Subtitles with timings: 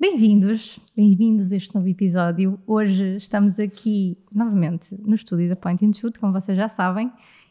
[0.00, 2.56] Bem-vindos, bem-vindos a este novo episódio.
[2.68, 7.10] Hoje estamos aqui novamente no estúdio da Point and Shoot, como vocês já sabem,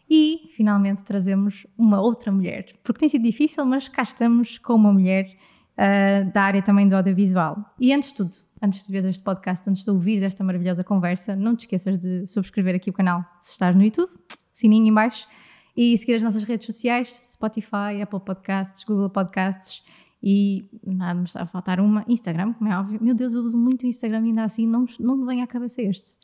[0.09, 4.93] e finalmente trazemos uma outra mulher, porque tem sido difícil, mas cá estamos com uma
[4.93, 5.25] mulher
[5.73, 7.65] uh, da área também do audiovisual.
[7.77, 11.35] E antes de tudo, antes de ver este podcast, antes de ouvir esta maravilhosa conversa,
[11.35, 14.11] não te esqueças de subscrever aqui o canal se estás no YouTube,
[14.53, 15.27] sininho em baixo,
[15.75, 19.83] e seguir as nossas redes sociais, Spotify, Apple Podcasts, Google Podcasts
[20.29, 22.03] e nada, me está a faltar uma.
[22.05, 22.99] Instagram, como é óbvio.
[23.01, 26.17] Meu Deus, eu uso muito Instagram ainda assim não, não me vem à cabeça este.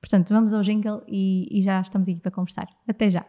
[0.00, 2.66] Portanto, vamos ao jingle e, e já estamos aqui para conversar.
[2.88, 3.24] Até já!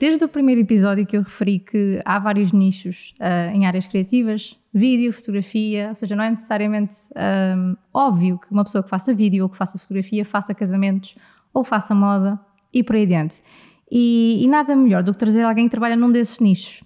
[0.00, 4.58] Desde o primeiro episódio que eu referi que há vários nichos uh, em áreas criativas,
[4.72, 9.44] vídeo, fotografia, ou seja, não é necessariamente um, óbvio que uma pessoa que faça vídeo
[9.44, 11.14] ou que faça fotografia faça casamentos
[11.52, 12.40] ou faça moda
[12.72, 13.42] e por aí adiante.
[13.92, 16.82] E, e nada melhor do que trazer alguém que trabalha num desses nichos.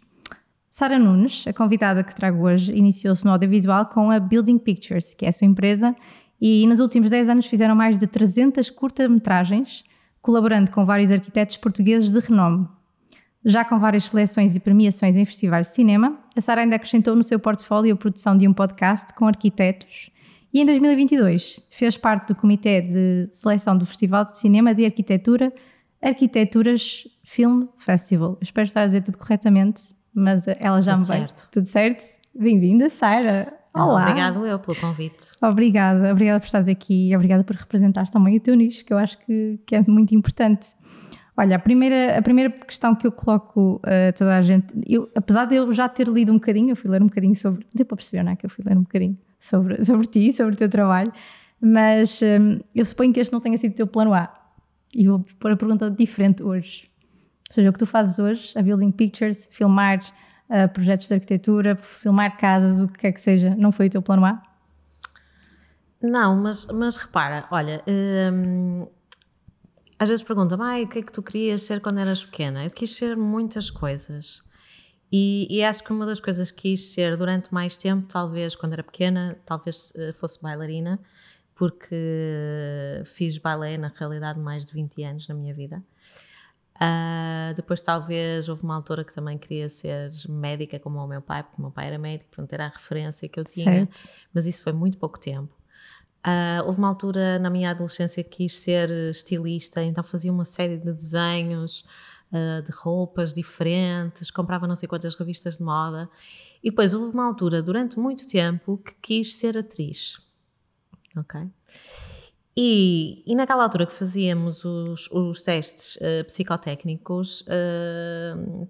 [0.68, 5.24] Sara Nunes, a convidada que trago hoje, iniciou-se no audiovisual com a Building Pictures, que
[5.24, 5.94] é a sua empresa,
[6.40, 9.84] e nos últimos 10 anos fizeram mais de 300 curta-metragens,
[10.20, 12.66] colaborando com vários arquitetos portugueses de renome.
[13.44, 17.22] Já com várias seleções e premiações em festivais de cinema, a Sara ainda acrescentou no
[17.22, 20.10] seu portfólio a produção de um podcast com arquitetos
[20.52, 25.52] e em 2022 fez parte do comitê de seleção do Festival de Cinema de Arquitetura
[26.00, 28.32] Arquiteturas Film Festival.
[28.32, 31.40] Eu espero estar a dizer tudo corretamente, mas ela já tudo me certo.
[31.40, 31.50] vai.
[31.50, 32.04] Tudo certo?
[32.34, 33.52] Bem-vinda, Sara.
[33.74, 34.02] Olá.
[34.02, 35.32] Obrigado eu pelo convite.
[35.42, 38.98] Obrigada, obrigada por estares aqui e obrigada por representares também o teu nicho, que eu
[38.98, 40.68] acho que, que é muito importante.
[41.36, 45.46] Olha, a primeira, a primeira questão que eu coloco a toda a gente, eu, apesar
[45.46, 47.66] de eu já ter lido um bocadinho, eu fui ler um bocadinho sobre.
[47.74, 48.36] Deu para perceber, não é?
[48.36, 51.12] Que eu fui ler um bocadinho sobre, sobre ti, sobre o teu trabalho,
[51.60, 54.32] mas um, eu suponho que este não tenha sido o teu plano A.
[54.94, 56.88] E vou pôr a pergunta diferente hoje.
[57.50, 60.00] Ou seja, o que tu fazes hoje, a Building Pictures, filmar
[60.48, 64.02] uh, projetos de arquitetura, filmar casas, o que quer que seja, não foi o teu
[64.02, 64.40] plano A?
[66.00, 67.82] Não, mas, mas repara, olha.
[67.88, 68.86] Hum,
[70.04, 72.64] às vezes perguntam-me, o que é que tu querias ser quando eras pequena?
[72.64, 74.42] Eu quis ser muitas coisas.
[75.10, 78.74] E, e, acho que uma das coisas que quis ser durante mais tempo, talvez quando
[78.74, 81.00] era pequena, talvez eh, fosse bailarina,
[81.54, 85.82] porque fiz balé na realidade mais de 20 anos na minha vida.
[86.74, 91.44] Uh, depois, talvez, houve uma altura que também queria ser médica, como o meu pai,
[91.44, 94.08] porque o meu pai era médico, portanto era a referência que eu tinha, certo.
[94.34, 95.54] mas isso foi muito pouco tempo.
[96.24, 100.78] Uh, houve uma altura na minha adolescência que quis ser estilista, então fazia uma série
[100.78, 101.84] de desenhos
[102.32, 106.08] uh, de roupas diferentes, comprava não sei quantas revistas de moda.
[106.62, 110.18] E depois houve uma altura, durante muito tempo, que quis ser atriz.
[111.14, 111.42] Ok?
[112.56, 117.44] E, e naquela altura que fazíamos os, os testes uh, psicotécnicos,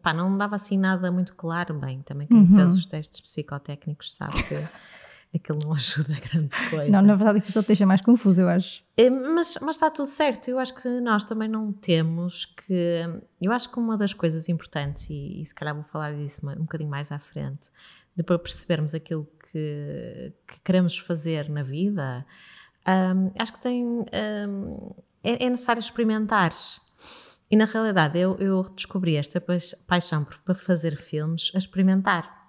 [0.02, 1.74] pá, não dava assim nada muito claro.
[1.74, 2.52] Bem, também quem uhum.
[2.52, 4.56] fez os testes psicotécnicos sabe que
[5.36, 6.90] aquilo não ajuda grande coisa.
[6.90, 8.82] Não, na verdade, aquilo só te deixa mais confuso, eu acho.
[8.96, 10.48] É, mas, mas está tudo certo.
[10.48, 13.02] Eu acho que nós também não temos que.
[13.40, 16.62] Eu acho que uma das coisas importantes, e, e se calhar vou falar disso um
[16.62, 17.70] bocadinho mais à frente,
[18.16, 22.24] depois percebermos aquilo que, que queremos fazer na vida,
[22.86, 23.84] um, acho que tem.
[23.84, 24.90] Um,
[25.22, 26.50] é, é necessário experimentar.
[27.50, 29.42] E na realidade eu, eu descobri esta
[29.86, 32.43] paixão por fazer filmes a experimentar.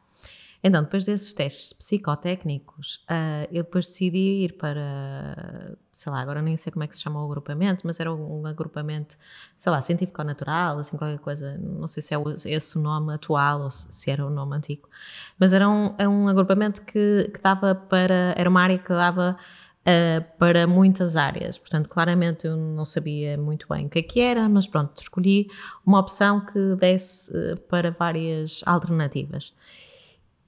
[0.68, 6.58] Então, depois desses testes psicotécnicos, uh, eu depois decidi ir para, sei lá, agora nem
[6.58, 9.16] sei como é que se chama o agrupamento, mas era um, agrupamento,
[9.56, 13.70] sei lá, científico-natural, assim, qualquer coisa, não sei se é esse o nome atual ou
[13.70, 14.90] se, se era o nome antigo,
[15.38, 19.38] mas era um, é um agrupamento que, que dava para, era uma área que dava
[19.82, 24.20] uh, para muitas áreas, portanto, claramente eu não sabia muito bem o que é que
[24.20, 25.48] era, mas pronto, escolhi
[25.86, 29.54] uma opção que desse uh, para várias alternativas.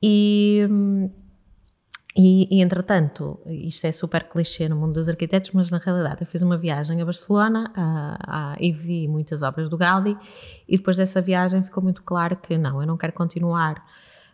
[0.01, 0.67] E,
[2.15, 6.27] e, e, entretanto, isto é super clichê no mundo dos arquitetos, mas na realidade eu
[6.27, 10.17] fiz uma viagem a Barcelona a, a, e vi muitas obras do Gaudi,
[10.67, 13.85] e depois dessa viagem ficou muito claro que não, eu não quero continuar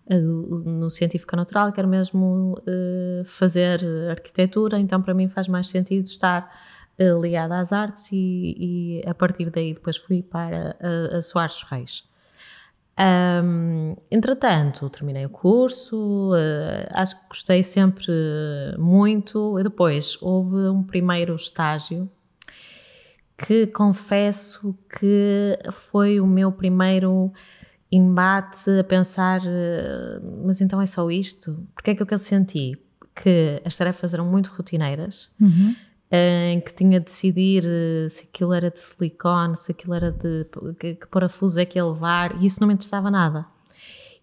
[0.10, 6.06] uh, no científico natural, quero mesmo uh, fazer arquitetura, então para mim faz mais sentido
[6.06, 6.54] estar
[6.98, 11.64] uh, ligada às artes, e, e, a partir daí depois fui para a, a Soares
[11.64, 12.13] Reis.
[13.00, 18.12] Um, entretanto, terminei o curso, uh, acho que gostei sempre
[18.78, 19.60] muito.
[19.60, 22.10] E depois houve um primeiro estágio
[23.38, 27.34] que confesso que foi o meu primeiro
[27.92, 31.68] embate a pensar: uh, mas então é só isto?
[31.74, 32.78] Porque é que eu senti?
[33.16, 35.32] Que as tarefas eram muito rotineiras.
[35.40, 35.76] Uhum.
[36.16, 40.46] Em que tinha de decidir eh, se aquilo era de silicone, se aquilo era de
[40.80, 43.48] que, que parafuso é que ia levar, e isso não me interessava nada.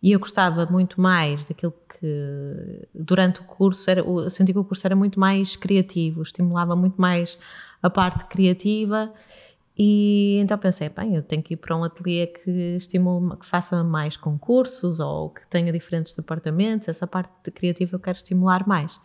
[0.00, 4.64] E eu gostava muito mais daquilo que durante o curso era, eu senti que o
[4.64, 7.36] curso era muito mais criativo, estimulava muito mais
[7.82, 9.12] a parte criativa
[9.76, 13.82] e então pensei, bem, eu tenho que ir para um ateliê que estimule, que faça
[13.82, 19.00] mais concursos ou que tenha diferentes departamentos, essa parte criativa eu quero estimular mais.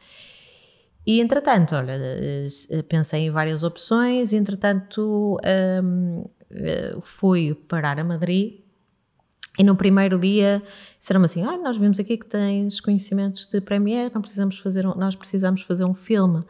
[1.06, 5.38] E entretanto, olha, eh, pensei em várias opções, e entretanto
[5.84, 8.60] um, eh, fui parar a Madrid
[9.57, 10.62] e no primeiro dia
[11.00, 14.96] disseram-me assim: ah, nós vimos aqui que tens conhecimentos de Premiere, não precisamos fazer um,
[14.96, 16.44] nós precisamos fazer um filme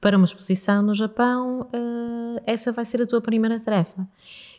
[0.00, 4.06] para uma exposição no Japão, uh, essa vai ser a tua primeira tarefa.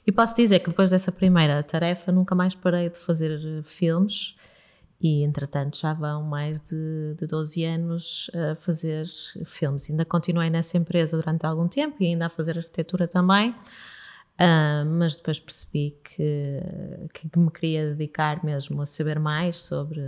[0.05, 4.35] E posso dizer que depois dessa primeira tarefa nunca mais parei de fazer filmes
[5.05, 9.05] e entretanto já vão mais de, de 12 anos a fazer
[9.45, 9.87] filmes.
[9.87, 15.15] Ainda continuei nessa empresa durante algum tempo e ainda a fazer arquitetura também, uh, mas
[15.15, 16.59] depois percebi que,
[17.13, 20.01] que me queria dedicar mesmo a saber mais sobre,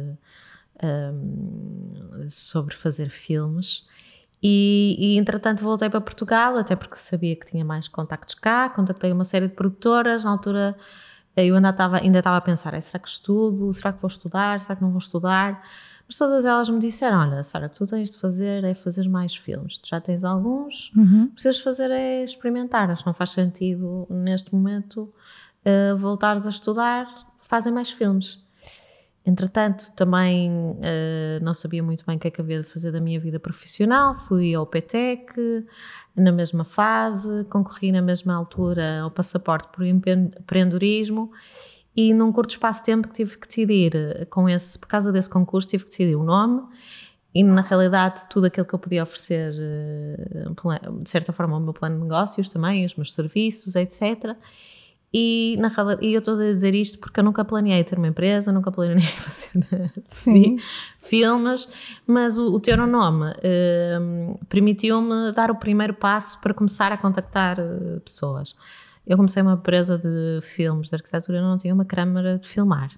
[0.84, 3.86] um, sobre fazer filmes.
[4.42, 9.12] E, e, entretanto voltei para Portugal, até porque sabia que tinha mais contactos cá, contactei
[9.12, 10.76] uma série de produtoras, na altura
[11.46, 13.72] eu ainda estava, ainda estava a pensar, será que estudo?
[13.74, 14.60] Será que vou estudar?
[14.60, 15.62] Será que não vou estudar?
[16.08, 19.10] Mas todas elas me disseram, olha, Sara, o que tu tens de fazer é fazer
[19.10, 19.78] mais filmes.
[19.78, 21.28] Tu já tens alguns, uhum.
[21.28, 22.90] precisas fazer é experimentar.
[22.90, 25.14] Acho que não faz sentido, neste momento,
[25.66, 27.08] uh, voltares a estudar,
[27.40, 28.42] fazem mais filmes.
[29.28, 33.02] Entretanto, também uh, não sabia muito bem o que é que havia de fazer da
[33.02, 34.16] minha vida profissional.
[34.16, 35.66] Fui ao PTEC,
[36.16, 41.30] na mesma fase, concorri na mesma altura ao passaporte por empreendedorismo
[41.94, 45.12] e num curto espaço de tempo que tive que decidir, eh, com esse, por causa
[45.12, 46.62] desse concurso, tive que decidir o nome
[47.36, 50.48] e na realidade tudo aquilo que eu podia oferecer, eh,
[51.02, 54.38] de certa forma, o meu plano de negócios também, os meus serviços, etc.,
[55.14, 55.72] e, na
[56.02, 59.00] e eu estou a dizer isto porque eu nunca planeei ter uma empresa, nunca planeei
[59.08, 59.64] fazer
[60.08, 60.58] Sim.
[61.00, 61.68] filmes,
[62.06, 66.98] mas o, o ter um nome uh, permitiu-me dar o primeiro passo para começar a
[66.98, 68.56] contactar uh, pessoas.
[69.06, 72.90] Eu comecei uma empresa de filmes de arquitetura, eu não tinha uma câmara de filmar.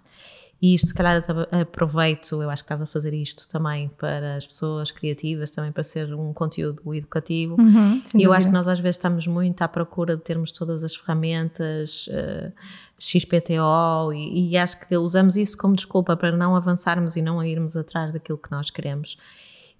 [0.62, 4.46] E isto, se calhar, aproveito, eu acho que estás a fazer isto também para as
[4.46, 7.56] pessoas criativas, também para ser um conteúdo educativo.
[7.58, 10.84] Uhum, e eu acho que nós às vezes estamos muito à procura de termos todas
[10.84, 12.52] as ferramentas, uh,
[13.00, 17.78] XPTO, e, e acho que usamos isso como desculpa para não avançarmos e não irmos
[17.78, 19.18] atrás daquilo que nós queremos.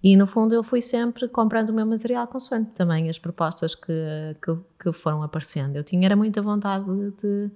[0.02, 3.92] E no fundo eu fui sempre comprando o meu material consoante também as propostas que,
[4.42, 5.76] que, que foram aparecendo.
[5.76, 6.86] Eu tinha era muita vontade
[7.22, 7.52] de,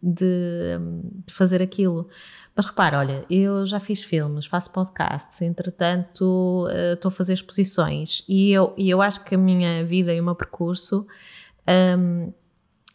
[0.00, 0.78] de,
[1.26, 2.08] de fazer aquilo.
[2.60, 8.22] Mas repara, olha, eu já fiz filmes, faço podcasts, entretanto uh, estou a fazer exposições
[8.28, 11.06] e eu, e eu acho que a minha vida e o meu percurso
[11.98, 12.30] um,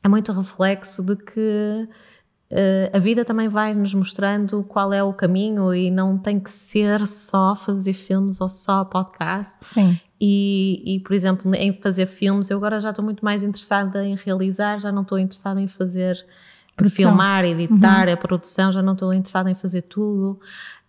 [0.03, 1.89] é muito reflexo de que
[2.51, 6.51] uh, a vida também vai nos mostrando qual é o caminho e não tem que
[6.51, 9.65] ser só fazer filmes ou só podcast.
[9.65, 9.99] Sim.
[10.21, 14.13] E, e, por exemplo, em fazer filmes, eu agora já estou muito mais interessada em
[14.15, 16.23] realizar, já não estou interessada em fazer
[16.75, 17.09] Produção.
[17.09, 18.13] filmar, editar, uhum.
[18.13, 20.39] a produção, já não estou interessada em fazer tudo.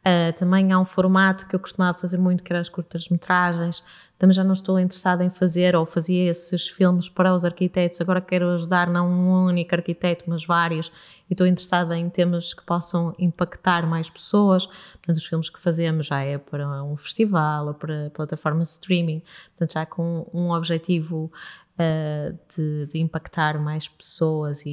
[0.06, 3.82] Uh, também há um formato que eu costumava fazer muito, que era as curtas-metragens.
[4.16, 8.00] Também já não estou interessada em fazer, ou fazia esses filmes para os arquitetos.
[8.00, 10.92] Agora quero ajudar não um único arquiteto, mas vários.
[11.28, 14.66] E estou interessada em temas que possam impactar mais pessoas.
[14.66, 19.22] Portanto, os filmes que fazemos já é para um festival ou para plataformas de streaming.
[19.56, 21.32] Portanto, já com um objetivo
[21.76, 24.71] uh, de, de, impactar mais pessoas e,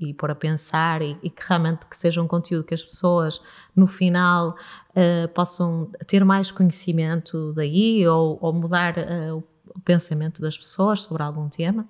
[0.00, 2.82] e, e pôr a pensar e, e, que realmente que seja um conteúdo que as
[2.82, 3.40] pessoas
[3.74, 4.56] no final
[4.90, 9.42] uh, possam ter mais conhecimento daí ou, ou mudar uh,
[9.74, 11.86] o pensamento das pessoas sobre algum tema.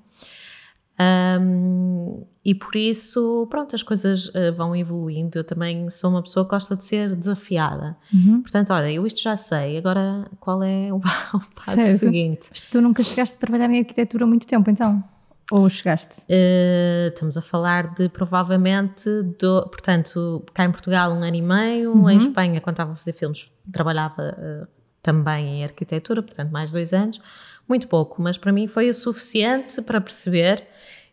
[1.01, 5.39] Um, e por isso, pronto, as coisas uh, vão evoluindo.
[5.39, 7.97] Eu também sou uma pessoa que gosta de ser desafiada.
[8.13, 8.43] Uhum.
[8.43, 10.97] Portanto, olha, eu isto já sei, agora qual é o,
[11.35, 12.01] o passo certo.
[12.01, 12.49] seguinte?
[12.51, 15.03] Mas tu nunca chegaste a trabalhar em arquitetura há muito tempo, então?
[15.51, 16.21] Ou chegaste?
[16.23, 21.93] Uh, estamos a falar de provavelmente, do, portanto, cá em Portugal um ano e meio,
[21.93, 22.11] uhum.
[22.11, 24.67] em Espanha, quando estava a fazer filmes, trabalhava uh,
[25.03, 27.21] também em arquitetura, portanto, mais dois anos
[27.69, 30.67] muito pouco, mas para mim foi o suficiente para perceber.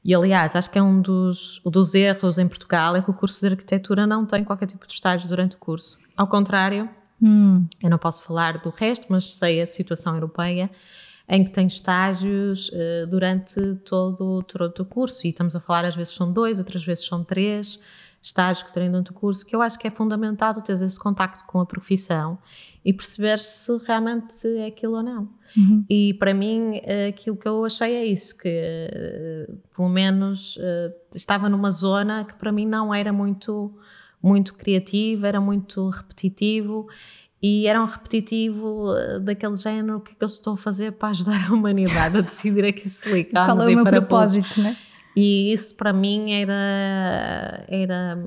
[0.04, 3.42] E aliás, acho que é um dos, dos erros em Portugal é que o curso
[3.42, 5.98] de arquitetura não tem qualquer tipo de estágio durante o curso.
[6.16, 6.89] Ao contrário,
[7.22, 7.66] hum.
[7.84, 10.70] eu não posso falar do resto, mas sei a situação europeia
[11.30, 15.27] em que tem estágios uh, durante todo, todo o curso.
[15.27, 17.80] E estamos a falar, às vezes são dois, outras vezes são três.
[18.21, 21.00] Estágios que terem dentro do curso, que eu acho que é fundamental tu teres esse
[21.00, 22.38] contacto com a profissão
[22.83, 25.29] e perceber se realmente é aquilo ou não.
[25.55, 25.86] Uhum.
[25.89, 31.50] E para mim, aquilo que eu achei é isso, que eh, pelo menos eh, estava
[31.50, 33.74] numa zona que para mim não era muito,
[34.21, 36.88] muito criativa, era muito repetitivo
[37.41, 40.93] e era um repetitivo eh, daquele género, o que é que eu estou a fazer
[40.93, 44.75] para ajudar a humanidade a decidir aqui silicanos Qual é o meu propósito, né?
[45.19, 48.24] E isso para mim era, era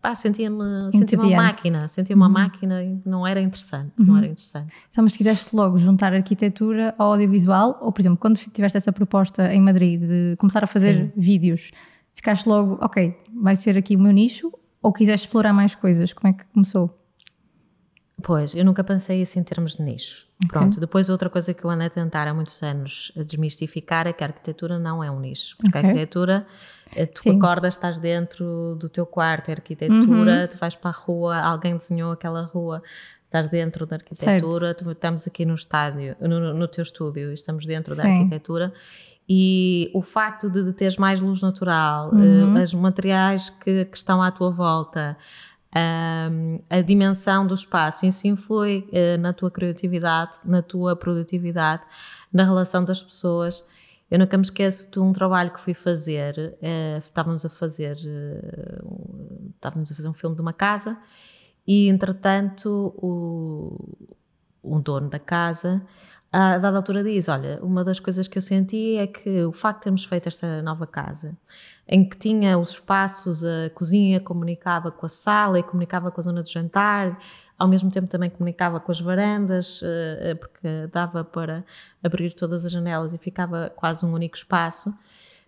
[0.00, 2.32] pá, sentia-me sentia uma máquina, sentia uma uhum.
[2.32, 4.06] máquina e não era interessante, uhum.
[4.06, 4.72] não era interessante.
[4.88, 9.52] Então, mas quiseste logo juntar arquitetura ao audiovisual, ou por exemplo, quando tiveste essa proposta
[9.52, 11.12] em Madrid de começar a fazer Sim.
[11.16, 11.72] vídeos,
[12.14, 16.12] ficaste logo, ok, vai ser aqui o meu nicho, ou quiseste explorar mais coisas?
[16.12, 16.96] Como é que começou?
[18.22, 20.26] Pois, eu nunca pensei isso em termos de nicho.
[20.44, 20.48] Okay.
[20.48, 24.12] Pronto, depois outra coisa que eu ando a tentar há muitos anos a desmistificar é
[24.12, 25.56] que a arquitetura não é um nicho.
[25.56, 25.80] Porque okay.
[25.80, 26.46] a arquitetura,
[26.96, 27.36] eh, tu Sim.
[27.36, 30.48] acordas, estás dentro do teu quarto, é arquitetura, uhum.
[30.48, 32.82] tu vais para a rua, alguém desenhou aquela rua,
[33.24, 37.94] estás dentro da arquitetura, tu, estamos aqui no estádio, no, no teu estúdio, estamos dentro
[37.94, 38.02] Sim.
[38.02, 38.72] da arquitetura
[39.28, 42.54] e o facto de, de teres mais luz natural, uhum.
[42.54, 45.18] uh, os materiais que, que, estão à tua volta,
[45.72, 51.82] a dimensão do espaço, isso influi uh, na tua criatividade, na tua produtividade,
[52.32, 53.66] na relação das pessoas.
[54.10, 59.50] Eu nunca me esqueço de um trabalho que fui fazer, uh, estávamos a fazer uh,
[59.54, 60.96] estávamos a fazer um filme de uma casa
[61.66, 64.08] e entretanto o,
[64.64, 65.84] um dono da casa
[66.30, 69.78] a dada altura diz, olha, uma das coisas que eu senti é que o facto
[69.78, 71.36] de termos feito esta nova casa
[71.88, 76.24] em que tinha os espaços, a cozinha comunicava com a sala e comunicava com a
[76.24, 77.18] zona de jantar,
[77.58, 81.64] ao mesmo tempo também comunicava com as varandas, eh, eh, porque dava para
[82.04, 84.94] abrir todas as janelas e ficava quase um único espaço.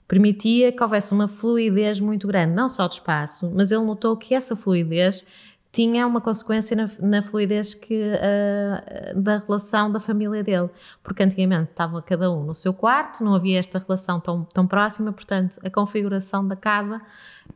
[0.08, 4.34] Permitia que houvesse uma fluidez muito grande, não só de espaço, mas ele notou que
[4.34, 5.24] essa fluidez
[5.72, 10.68] tinha uma consequência na, na fluidez que, uh, da relação da família dele,
[11.02, 15.12] porque antigamente estava cada um no seu quarto, não havia esta relação tão, tão próxima,
[15.12, 17.00] portanto a configuração da casa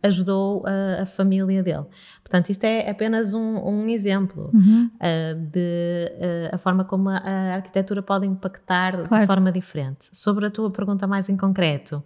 [0.00, 1.84] ajudou uh, a família dele.
[2.22, 4.90] Portanto, isto é apenas um, um exemplo uhum.
[4.94, 6.12] uh, de
[6.52, 9.22] a forma como a, a, arquitetura pode impactar claro.
[9.22, 10.08] de forma diferente.
[10.12, 12.02] Sobre a tua pergunta mais em concreto,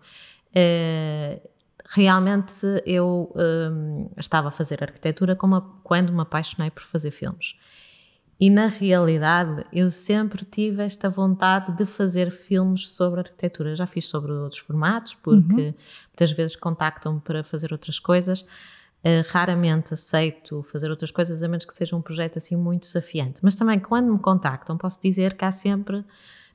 [1.91, 5.37] realmente eu um, estava a fazer arquitetura
[5.83, 7.55] quando me apaixonei por fazer filmes.
[8.41, 13.75] E na realidade eu sempre tive esta vontade de fazer filmes sobre arquitetura.
[13.75, 15.75] Já fiz sobre outros formatos, porque uhum.
[16.09, 18.43] muitas vezes contactam-me para fazer outras coisas.
[19.01, 23.41] Uh, raramente aceito fazer outras coisas, a menos que seja um projeto assim muito desafiante.
[23.43, 26.05] Mas também quando me contactam, posso dizer que há sempre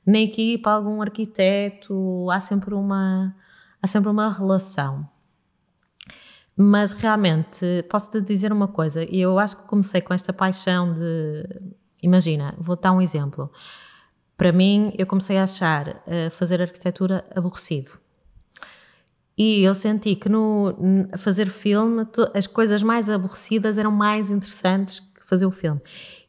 [0.06, 3.34] na equipa algum arquiteto, há sempre uma,
[3.82, 5.08] há sempre uma relação.
[6.56, 11.48] Mas realmente, posso-te dizer uma coisa, e eu acho que comecei com esta paixão de.
[12.02, 13.50] Imagina, vou dar um exemplo.
[14.36, 17.90] Para mim, eu comecei a achar uh, fazer arquitetura aborrecido.
[19.36, 25.24] E eu senti que no fazer filme, as coisas mais aborrecidas eram mais interessantes que
[25.26, 25.80] fazer o filme.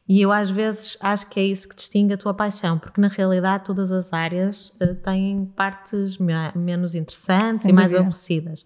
[0.08, 3.08] E eu às vezes acho que é isso que distingue a tua paixão, porque na
[3.08, 8.64] realidade todas as áreas uh, têm partes me menos interessantes Sem e mais aborrecidas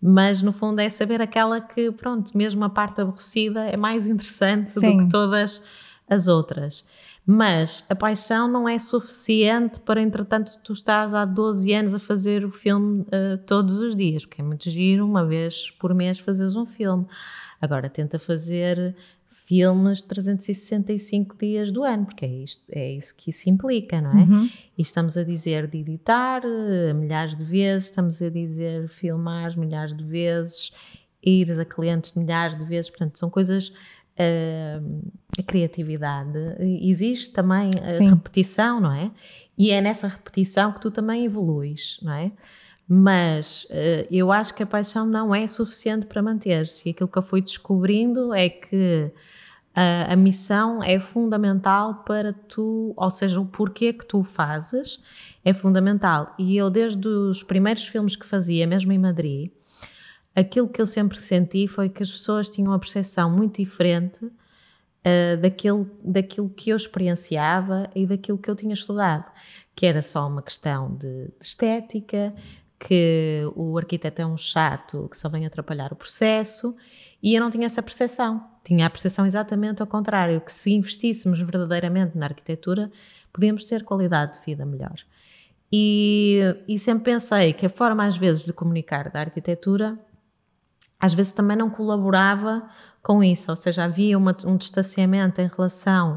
[0.00, 4.70] mas no fundo é saber aquela que, pronto, mesmo a parte aborrecida é mais interessante
[4.72, 4.96] Sim.
[4.96, 5.62] do que todas
[6.08, 6.86] as outras.
[7.26, 12.44] Mas a paixão não é suficiente para, entretanto, tu estás há 12 anos a fazer
[12.44, 16.56] o filme uh, todos os dias, porque é muito giro, uma vez por mês fazeres
[16.56, 17.06] um filme.
[17.60, 18.96] Agora tenta fazer
[19.50, 24.22] filmes 365 dias do ano, porque é, isto, é isso que isso implica, não é?
[24.22, 24.48] Uhum.
[24.78, 29.92] E estamos a dizer de editar uh, milhares de vezes, estamos a dizer filmar milhares
[29.92, 30.70] de vezes,
[31.20, 33.70] ir a clientes milhares de vezes, portanto, são coisas.
[34.20, 36.38] Uh, a criatividade
[36.80, 38.08] existe também a Sim.
[38.08, 39.10] repetição, não é?
[39.58, 42.30] E é nessa repetição que tu também evoluís, não é?
[42.86, 46.88] Mas uh, eu acho que a paixão não é suficiente para manter-se.
[46.88, 49.10] E aquilo que eu fui descobrindo é que
[49.80, 55.02] a, a, missão é fundamental para tu, ou seja, o porquê que tu fazes
[55.42, 56.34] é fundamental.
[56.38, 59.50] E eu, desde os primeiros filmes que fazia, mesmo em Madrid,
[60.36, 65.40] aquilo que eu sempre senti foi que as pessoas tinham uma percepção muito diferente uh,
[65.40, 69.24] daquilo, daquilo que eu experienciava e daquilo que eu tinha estudado,
[69.74, 72.34] que era só uma questão de, de estética,
[72.78, 76.76] que o arquiteto é um chato que só vem atrapalhar o processo
[77.22, 78.49] e eu não tinha essa percepção.
[78.62, 82.90] Tinha a percepção exatamente ao contrário, que se investíssemos verdadeiramente na arquitetura,
[83.32, 84.96] podíamos ter qualidade de vida melhor.
[85.72, 89.98] E, e sempre pensei que a forma, às vezes, de comunicar da arquitetura
[91.00, 92.68] às vezes também não colaborava
[93.02, 96.16] com isso, ou seja, havia uma, um distanciamento em relação,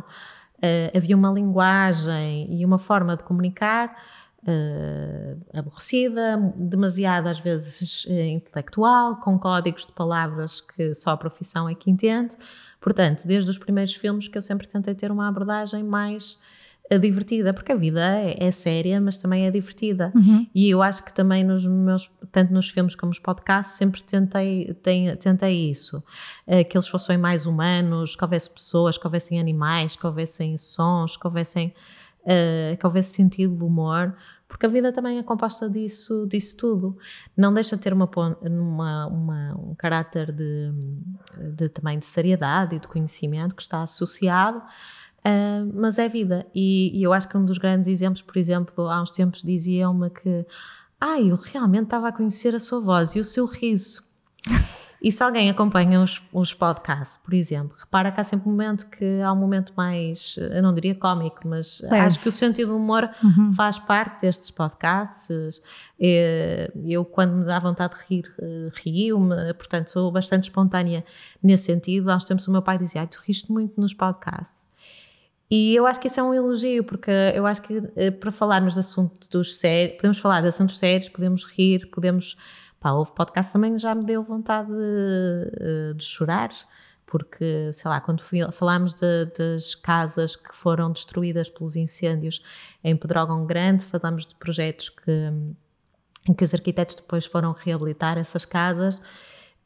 [0.57, 3.95] uh, havia uma linguagem e uma forma de comunicar
[4.43, 11.67] uh, aborrecida, demasiado às vezes uh, intelectual, com códigos de palavras que só a profissão
[11.67, 12.35] é que entende.
[12.79, 16.37] Portanto, desde os primeiros filmes que eu sempre tentei ter uma abordagem mais
[16.99, 20.11] divertida, porque a vida é, é, séria, mas também é divertida.
[20.13, 20.45] Uhum.
[20.53, 24.73] E eu acho que também nos meus, tanto nos filmes como nos podcasts, sempre tentei,
[24.83, 26.03] tem, tentei isso.
[26.69, 31.25] Que eles fossem mais humanos, que houvesse pessoas, que houvessem animais, que houvessem sons, que
[31.25, 31.73] houvessem,
[32.23, 34.15] uh, que houvesse sentido de humor,
[34.53, 36.95] porque a vida também é composta disso, disso tudo.
[37.35, 38.07] Não deixa de ter uma,
[38.39, 40.71] uma, uma, um caráter de,
[41.55, 44.61] de, também de seriedade e de conhecimento que está associado
[45.25, 46.45] Uh, mas é vida.
[46.53, 50.09] E, e, eu acho que um dos grandes exemplos, por exemplo, há uns tempos diziam-me
[50.09, 50.45] que
[50.99, 54.03] ah, eu realmente estava a conhecer a sua voz e o seu riso.
[55.03, 58.89] E se alguém acompanha os, os podcasts, por exemplo, repara que há sempre um momento
[58.89, 62.77] que há um momento mais, eu não diria cómico, mas acho que o sentido do
[62.77, 63.51] humor uhum.
[63.51, 65.61] faz parte destes podcasts.
[65.99, 71.03] Eu, quando me dá vontade de rir, eh, rio-me, portanto, sou bastante espontânea
[71.43, 72.09] nesse sentido.
[72.09, 74.65] Há uns tempos o meu pai dizia: Tu riste muito nos podcasts.
[75.51, 78.73] E eu acho que isso é um elogio, porque eu acho que eh, para falarmos
[78.73, 82.37] de assuntos sérios, podemos falar de assuntos sérios, podemos rir, podemos.
[82.83, 86.49] Pá, houve podcast também já me deu vontade de, eh, de chorar,
[87.05, 88.21] porque, sei lá, quando
[88.51, 92.43] falámos de, das casas que foram destruídas pelos incêndios
[92.83, 95.31] em Pedrógão Grande, falamos de projetos que,
[96.27, 99.01] em que os arquitetos depois foram reabilitar essas casas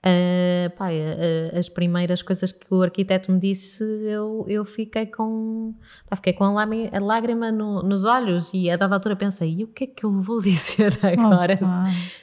[0.07, 5.75] Uh, pá, uh, as primeiras coisas que o arquiteto me disse, eu, eu fiquei com,
[6.09, 6.65] pá, fiquei com a,
[7.01, 10.21] lágrima no, nos olhos e a dada altura pensei, e o que é que eu
[10.21, 11.59] vou dizer agora?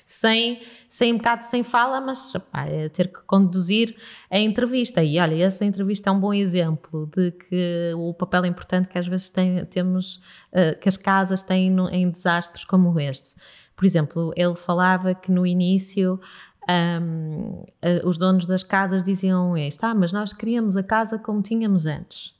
[0.06, 3.94] sem, sem um bocado sem fala, mas pá, é ter que conduzir
[4.30, 5.04] a entrevista.
[5.04, 9.06] E olha, essa entrevista é um bom exemplo de que o papel importante que às
[9.06, 10.22] vezes tem, temos,
[10.52, 13.34] uh, que as casas têm no, em desastres como este.
[13.76, 16.20] Por exemplo, ele falava que no início
[16.68, 17.64] um,
[18.04, 22.34] os donos das casas diziam isto, ah, mas nós queríamos a casa como tínhamos antes.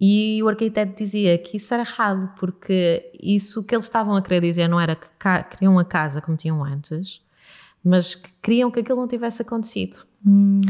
[0.00, 4.40] E o arquiteto dizia que isso era errado, porque isso que eles estavam a querer
[4.40, 5.06] dizer não era que
[5.50, 7.22] queriam a casa como tinham antes,
[7.82, 9.96] mas que queriam que aquilo não tivesse acontecido.
[10.26, 10.60] Hum.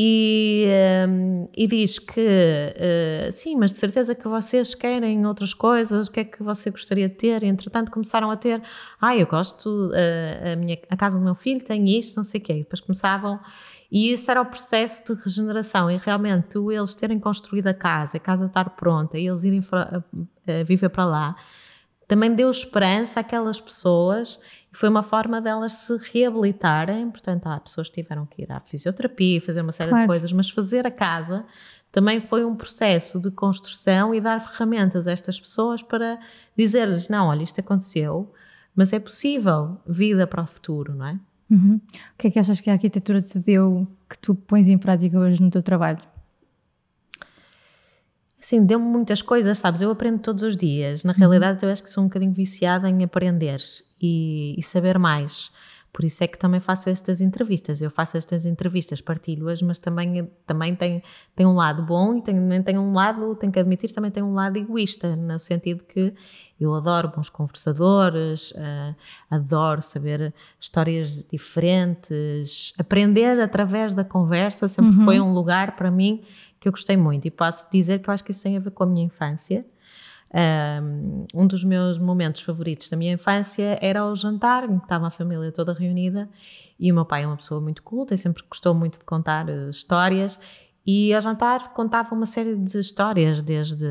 [0.00, 0.68] E,
[1.08, 6.12] um, e, diz que uh, sim, mas de certeza que vocês querem outras coisas, o
[6.12, 7.42] que é que você gostaria de ter?
[7.42, 8.62] E, entretanto, começaram a ter,
[9.00, 12.40] ah, eu gosto, uh, a, minha, a casa do meu filho tem isto, não sei
[12.40, 12.52] o quê.
[12.52, 13.40] E depois começavam,
[13.90, 15.90] e isso era o processo de regeneração.
[15.90, 20.64] E realmente, eles terem construído a casa, a casa estar pronta, e eles irem uh,
[20.64, 21.36] viver para lá,
[22.06, 24.40] também deu esperança àquelas pessoas
[24.72, 27.10] e foi uma forma delas se reabilitarem.
[27.10, 30.04] Portanto, há pessoas que tiveram que ir à fisioterapia, fazer uma série claro.
[30.04, 31.44] de coisas, mas fazer a casa
[31.90, 36.18] também foi um processo de construção e dar ferramentas a estas pessoas para
[36.56, 38.32] dizer-lhes: não, olha, isto aconteceu,
[38.74, 41.18] mas é possível vida para o futuro, não é?
[41.50, 41.80] Uhum.
[42.14, 45.18] O que é que achas que a arquitetura te deu que tu pões em prática
[45.18, 46.00] hoje no teu trabalho?
[48.38, 49.80] Sim, deu-me muitas coisas, sabes?
[49.80, 51.04] Eu aprendo todos os dias.
[51.04, 51.18] Na uhum.
[51.18, 53.60] realidade, eu acho que sou um bocadinho viciada em aprender
[54.00, 55.50] e, e saber mais.
[55.92, 57.80] Por isso é que também faço estas entrevistas.
[57.80, 61.02] Eu faço estas entrevistas, partilho-as, mas também, também tem,
[61.34, 64.34] tem um lado bom e também tem um lado, tenho que admitir, também tem um
[64.34, 66.12] lado egoísta, no sentido que
[66.60, 68.94] eu adoro bons conversadores, uh,
[69.30, 75.04] adoro saber histórias diferentes, aprender através da conversa sempre uhum.
[75.04, 76.22] foi um lugar para mim
[76.60, 78.70] que eu gostei muito e posso dizer que eu acho que isso tem a ver
[78.70, 79.64] com a minha infância.
[81.34, 85.10] Um dos meus momentos favoritos da minha infância era o jantar, em que estava a
[85.10, 86.28] família toda reunida
[86.78, 89.48] e o meu pai é uma pessoa muito culta e sempre gostou muito de contar
[89.48, 90.38] uh, histórias
[90.90, 93.84] e ao jantar contava uma série de histórias, desde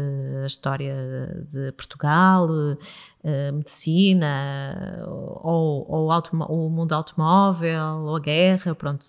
[0.44, 6.10] a história de Portugal, uh, medicina, ou, ou
[6.50, 9.06] o mundo automóvel, ou a guerra, pronto,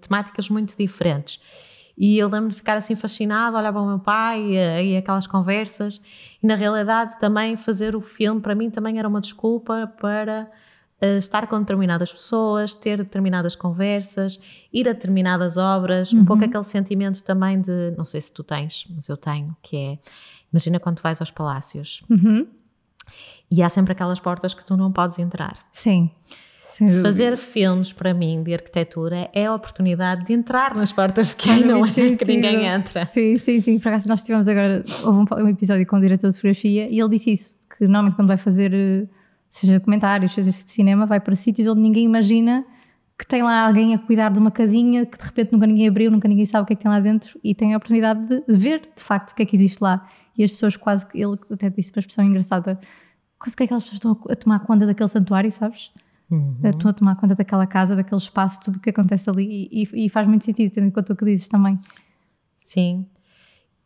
[0.00, 1.40] temáticas muito diferentes.
[1.96, 5.26] E eu lembro de ficar assim fascinada, olhar para o meu pai e, e aquelas
[5.26, 6.00] conversas.
[6.42, 10.50] E na realidade também fazer o filme para mim também era uma desculpa para
[11.02, 14.38] uh, estar com determinadas pessoas, ter determinadas conversas,
[14.72, 16.20] ir a determinadas obras, uhum.
[16.20, 16.48] um pouco uhum.
[16.48, 19.98] aquele sentimento também de, não sei se tu tens, mas eu tenho, que é,
[20.52, 22.02] imagina quando vais aos palácios.
[22.08, 22.46] Uhum.
[23.50, 25.56] E há sempre aquelas portas que tu não podes entrar.
[25.72, 26.10] Sim.
[27.02, 31.64] Fazer filmes para mim de arquitetura é a oportunidade de entrar nas portas que Ai,
[31.64, 33.04] não é que ninguém entra.
[33.04, 33.78] Sim, sim, sim.
[33.78, 37.08] Por acaso nós tivemos agora houve um, episódio com o diretor de fotografia e ele
[37.08, 39.06] disse isso, que normalmente quando vai fazer eh,
[39.48, 42.64] seja documentários, seja de cinema, vai para sítios onde ninguém imagina
[43.18, 46.10] que tem lá alguém a cuidar de uma casinha que de repente nunca ninguém abriu,
[46.10, 48.42] nunca ninguém sabe o que é que tem lá dentro e tem a oportunidade de
[48.48, 50.08] ver de facto o que é que existe lá.
[50.38, 52.80] E as pessoas quase, ele até disse para a expressão engraçada,
[53.38, 55.90] quase que aquelas pessoas estão a tomar conta daquele santuário, sabes?
[56.30, 56.56] Uhum.
[56.62, 60.08] Estão a tomar conta daquela casa, daquele espaço, tudo o que acontece ali e, e,
[60.08, 61.78] faz muito sentido, tendo em conta o que dizes também.
[62.56, 63.06] Sim.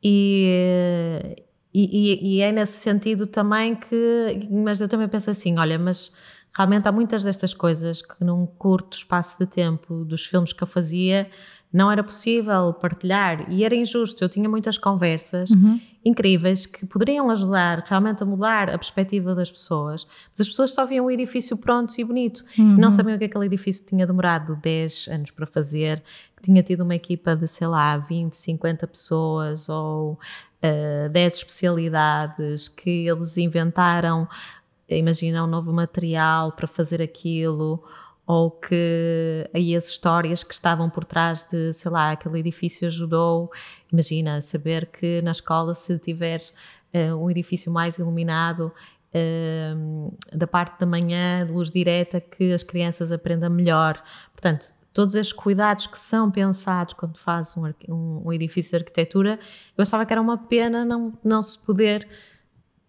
[0.02, 6.14] E, e, e, é nesse sentido também que, mas eu também penso assim, olha, mas
[6.54, 10.66] realmente há muitas destas coisas que num curto espaço de tempo dos filmes que eu
[10.66, 11.30] fazia
[11.74, 14.22] não era possível partilhar e era injusto.
[14.22, 15.80] Eu tinha muitas conversas uhum.
[16.04, 20.86] incríveis que poderiam ajudar realmente a mudar a perspectiva das pessoas, mas as pessoas só
[20.86, 22.76] viam o edifício pronto e bonito uhum.
[22.76, 26.00] e não sabiam que aquele edifício tinha demorado 10 anos para fazer,
[26.36, 30.18] que tinha tido uma equipa de, sei lá, 20, 50 pessoas ou uh,
[30.62, 34.28] eh, 10 especialidades que eles inventaram
[34.88, 37.82] imagina um novo material para fazer aquilo,
[38.26, 43.50] ou que aí as histórias que estavam por trás de, sei lá, aquele edifício ajudou.
[43.92, 46.54] Imagina saber que na escola, se tiveres
[46.94, 48.72] uh, um edifício mais iluminado,
[49.14, 54.02] uh, da parte da manhã, luz direta, que as crianças aprendam melhor.
[54.32, 59.38] Portanto, todos estes cuidados que são pensados quando fazes um, um, um, edifício de arquitetura,
[59.76, 62.08] eu achava que era uma pena não, não se poder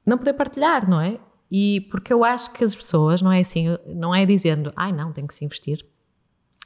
[0.06, 1.20] não poder partilhar, não é?
[1.52, 5.14] E porque eu acho que as pessoas, não é assim, não é dizendo, ai não,
[5.14, 5.86] tem que se investir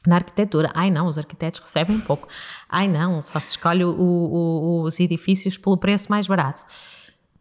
[0.07, 2.27] na arquitetura, ai não, os arquitetos recebem pouco,
[2.69, 6.63] ai não, só se escolhe o, o, os edifícios pelo preço mais barato.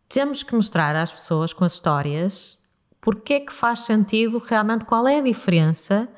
[0.09, 2.59] Temos que mostrar às pessoas com as histórias
[3.01, 6.09] porque é que faz sentido realmente, qual é a diferença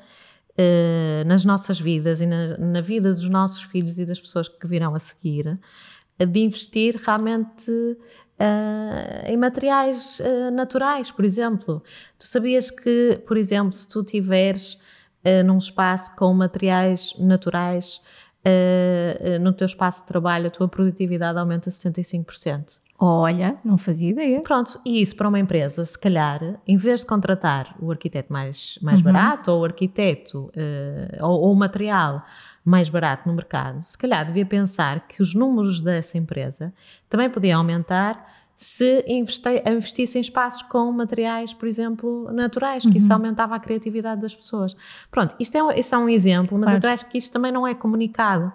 [0.51, 4.67] uh, nas nossas vidas e na, na vida dos nossos filhos e das pessoas que
[4.67, 5.59] virão a seguir,
[6.19, 7.71] de investir realmente
[8.39, 11.83] uh, em materiais uh, naturais, por exemplo.
[12.17, 18.01] Tu sabias que, por exemplo, se tu tiveres uh, num espaço com materiais naturais
[19.39, 22.79] no teu espaço de trabalho, a tua produtividade aumenta 75%.
[22.97, 24.41] Olha, não fazia ideia.
[24.41, 28.79] Pronto, e isso para uma empresa, se calhar, em vez de contratar o arquiteto mais,
[28.81, 29.03] mais uhum.
[29.03, 30.51] barato ou o arquiteto
[31.21, 32.25] ou, ou, o material
[32.63, 36.73] mais barato no mercado, se calhar devia pensar que os números dessa empresa
[37.09, 38.25] também podiam aumentar
[38.61, 39.03] se
[39.65, 42.95] investisse em espaços com materiais, por exemplo, naturais, que uhum.
[42.95, 44.75] isso aumentava a criatividade das pessoas.
[45.09, 46.85] Pronto, isto é, isso é um exemplo, mas claro.
[46.85, 48.53] eu acho que isto também não é comunicado.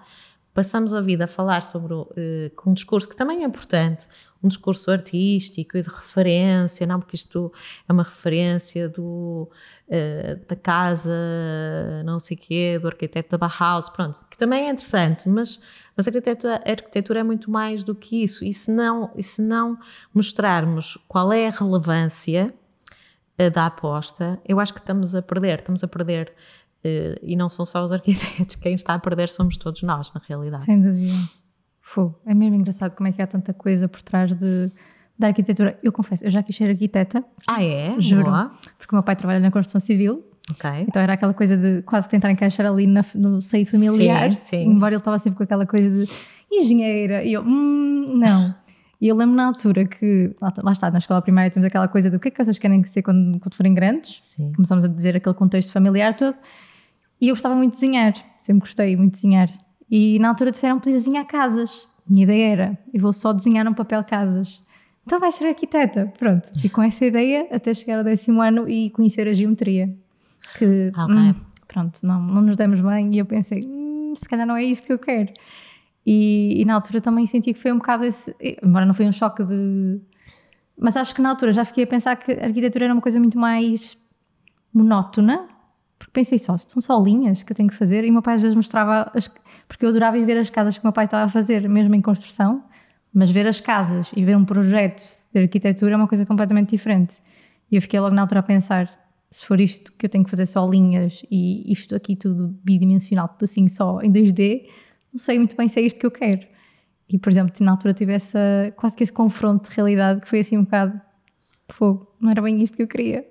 [0.55, 2.07] Passamos a vida a falar sobre uh,
[2.55, 4.07] com um discurso que também é importante,
[4.47, 7.53] um discurso artístico e de referência, não porque isto
[7.89, 9.51] é uma referência do,
[9.89, 11.13] uh, da casa,
[12.05, 15.61] não sei quê, do arquiteto da Bauhaus, pronto, que também é interessante, mas,
[15.97, 19.23] mas a, arquitetura, a arquitetura é muito mais do que isso, e se não, e
[19.23, 19.79] se não
[20.15, 22.55] mostrarmos qual é a relevância
[23.41, 26.33] uh, da aposta, eu acho que estamos a perder, estamos a perder
[26.85, 30.21] Uh, e não são só os arquitetos, quem está a perder somos todos nós, na
[30.25, 30.67] realidade.
[30.67, 31.13] Sem dúvida.
[31.87, 32.19] Fogo.
[32.27, 34.73] É mesmo engraçado como é que há tanta coisa por trás de,
[35.17, 35.79] da arquitetura.
[35.85, 37.25] Eu confesso, eu já quis ser arquiteta.
[37.47, 37.95] Ah, é?
[38.01, 38.25] Juro.
[38.25, 38.51] Boa.
[38.77, 40.25] Porque o meu pai trabalha na construção civil.
[40.51, 40.69] Ok.
[40.89, 44.33] Então era aquela coisa de quase tentar encaixar ali na, no seio familiar.
[44.33, 44.65] Sim, sim.
[44.65, 46.11] Embora ele estava sempre com aquela coisa de
[46.51, 47.25] engenheira.
[47.25, 48.53] E eu, hum, não.
[49.01, 52.19] E eu lembro na altura que, lá está, na escola primária temos aquela coisa do
[52.19, 54.19] que é que vocês querem ser quando, quando forem grandes.
[54.23, 54.53] Sim.
[54.57, 56.37] Começamos a dizer aquele contexto familiar todo.
[57.21, 59.66] E eu gostava muito de desenhar, sempre gostei muito de desenhar.
[59.91, 61.89] E na altura disseram podia desenhar casas.
[62.09, 64.65] Minha ideia era, eu vou só desenhar num papel casas.
[65.05, 66.13] Então vai ser arquiteta.
[66.19, 66.51] Pronto.
[66.63, 69.95] E com essa ideia até chegar ao décimo ano e conhecer a geometria.
[70.59, 71.17] Que, ah, okay.
[71.17, 71.35] hum,
[71.69, 73.15] pronto, não, não nos demos bem.
[73.15, 75.33] E eu pensei, hum, se calhar não é isto que eu quero.
[76.05, 78.35] E, e, na altura também senti que foi um bocado esse.
[78.63, 80.01] Embora não foi um choque de.
[80.79, 83.19] Mas acho que na altura já fiquei a pensar que a arquitetura era uma coisa
[83.19, 83.99] muito mais
[84.73, 85.49] monótona
[85.99, 88.05] porque pensei só, são só linhas que eu tenho que fazer.
[88.05, 89.35] E o meu pai às vezes mostrava, as,
[89.67, 91.95] porque eu adorava ir ver as casas que o meu pai estava a fazer, mesmo
[91.95, 92.63] em construção,
[93.13, 97.17] mas ver as casas e ver um projeto de arquitetura é uma coisa completamente diferente.
[97.71, 98.91] E eu fiquei logo na altura a pensar:
[99.31, 103.29] se for isto que eu tenho que fazer só linhas e isto aqui tudo bidimensional,
[103.29, 104.67] tudo assim só em 2D,
[105.13, 106.47] não sei muito bem se é isto que eu quero.
[107.09, 108.39] E, por exemplo, na altura tive essa,
[108.77, 111.01] quase que esse confronto de realidade que foi assim um bocado
[111.69, 113.27] fogo, não era bem isto que eu queria.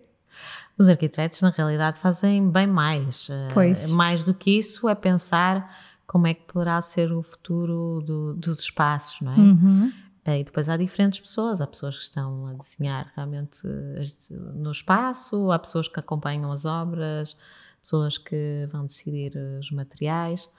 [0.77, 3.29] Os arquitetos, na realidade, fazem bem mais.
[3.29, 3.89] Eh, pois.
[3.89, 5.73] Mais do que isso é pensar
[6.05, 9.37] como é que poderá ser o futuro do, dos espaços, não é?
[9.37, 9.93] Uhum.
[10.25, 14.05] Eh, e depois há diferentes pessoas, há pessoas que estão a desenhar realmente eh,
[14.53, 17.37] no espaço, há pessoas que acompanham as obras,
[17.81, 20.49] pessoas que vão decidir os materiais.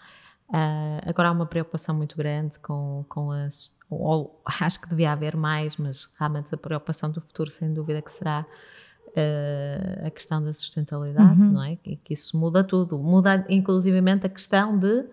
[0.49, 3.77] Uh, agora há uma preocupação muito grande com, com as.
[3.91, 8.13] Ou, acho que devia haver mais, mas realmente a preocupação do futuro, sem dúvida, que
[8.13, 8.47] será
[9.17, 11.53] uh, a questão da sustentabilidade, uhum.
[11.53, 11.79] não é?
[11.85, 12.99] E que isso muda tudo.
[12.99, 15.05] Muda inclusivamente a questão de,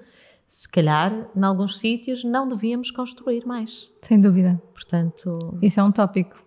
[0.47, 3.89] se calhar, em alguns sítios não devíamos construir mais.
[4.01, 4.61] Sem dúvida.
[4.73, 5.57] Portanto...
[5.61, 6.43] Isso é um tópico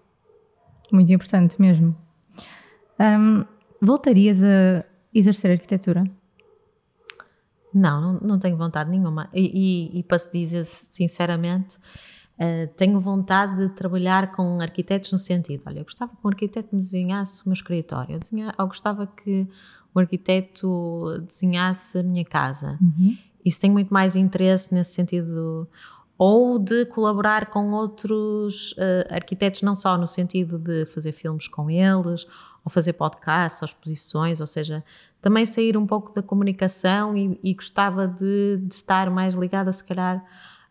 [0.93, 1.97] muito importante mesmo.
[3.01, 3.45] Um,
[3.81, 6.05] voltarias a exercer arquitetura?
[7.73, 9.29] Não, não, não tenho vontade nenhuma.
[9.35, 11.77] E, e, e para se dizer sinceramente,
[12.39, 16.69] uh, tenho vontade de trabalhar com arquitetos no sentido, olha, eu gostava que um arquiteto
[16.75, 19.49] me desenhasse o meu escritório, eu, desenha, eu gostava que
[19.95, 22.79] o arquiteto desenhasse a minha casa.
[22.81, 23.17] Uhum.
[23.45, 25.67] Isso tem muito mais interesse nesse sentido
[26.19, 31.71] ou de colaborar com outros uh, arquitetos, não só no sentido de fazer filmes com
[31.71, 32.27] eles,
[32.65, 34.83] ou fazer podcasts, ou exposições, ou seja,
[35.21, 39.85] também sair um pouco da comunicação e, e gostava de, de, estar mais ligada, se
[39.85, 40.25] calhar,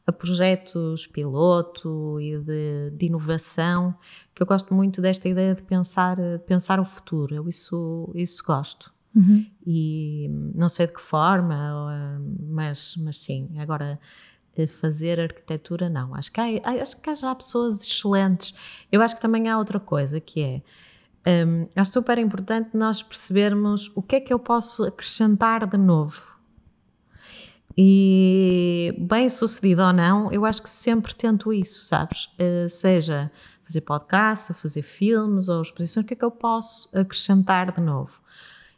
[0.07, 3.95] a projetos piloto e de, de, inovação,
[4.33, 8.93] que eu gosto muito desta ideia de pensar, pensar o futuro, eu isso, isso gosto.
[9.15, 9.45] Uhum.
[9.65, 13.99] E não sei de que forma, mas, mas sim, agora
[14.67, 16.15] fazer arquitetura, não.
[16.15, 18.55] Acho que, há, acho que há já pessoas excelentes.
[18.91, 20.61] Eu acho que também há outra coisa que é.
[21.27, 26.34] Um, acho super importante nós percebermos o que é que eu posso acrescentar de novo.
[27.77, 32.27] E bem sucedido ou não, eu acho que sempre tento isso, sabes?
[32.39, 33.29] Uh, seja
[33.65, 38.21] fazer podcast, fazer filmes ou exposições, o que é que eu posso acrescentar de novo?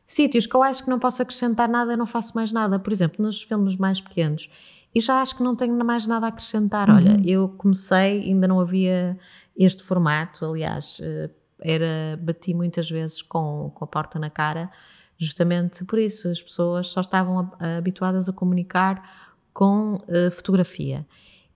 [0.08, 2.80] Sítios que eu acho que não posso acrescentar nada, eu não faço mais nada.
[2.80, 4.50] Por exemplo, nos filmes mais pequenos,
[4.96, 6.90] e já acho que não tenho mais nada a acrescentar.
[6.90, 6.96] Uhum.
[6.96, 9.20] Olha, eu comecei, ainda não havia
[9.56, 11.30] este formato, aliás, eh,
[11.62, 14.72] era bati muitas vezes com, com a porta na cara,
[15.18, 21.06] justamente por isso, as pessoas só estavam habituadas a comunicar com uh, fotografia.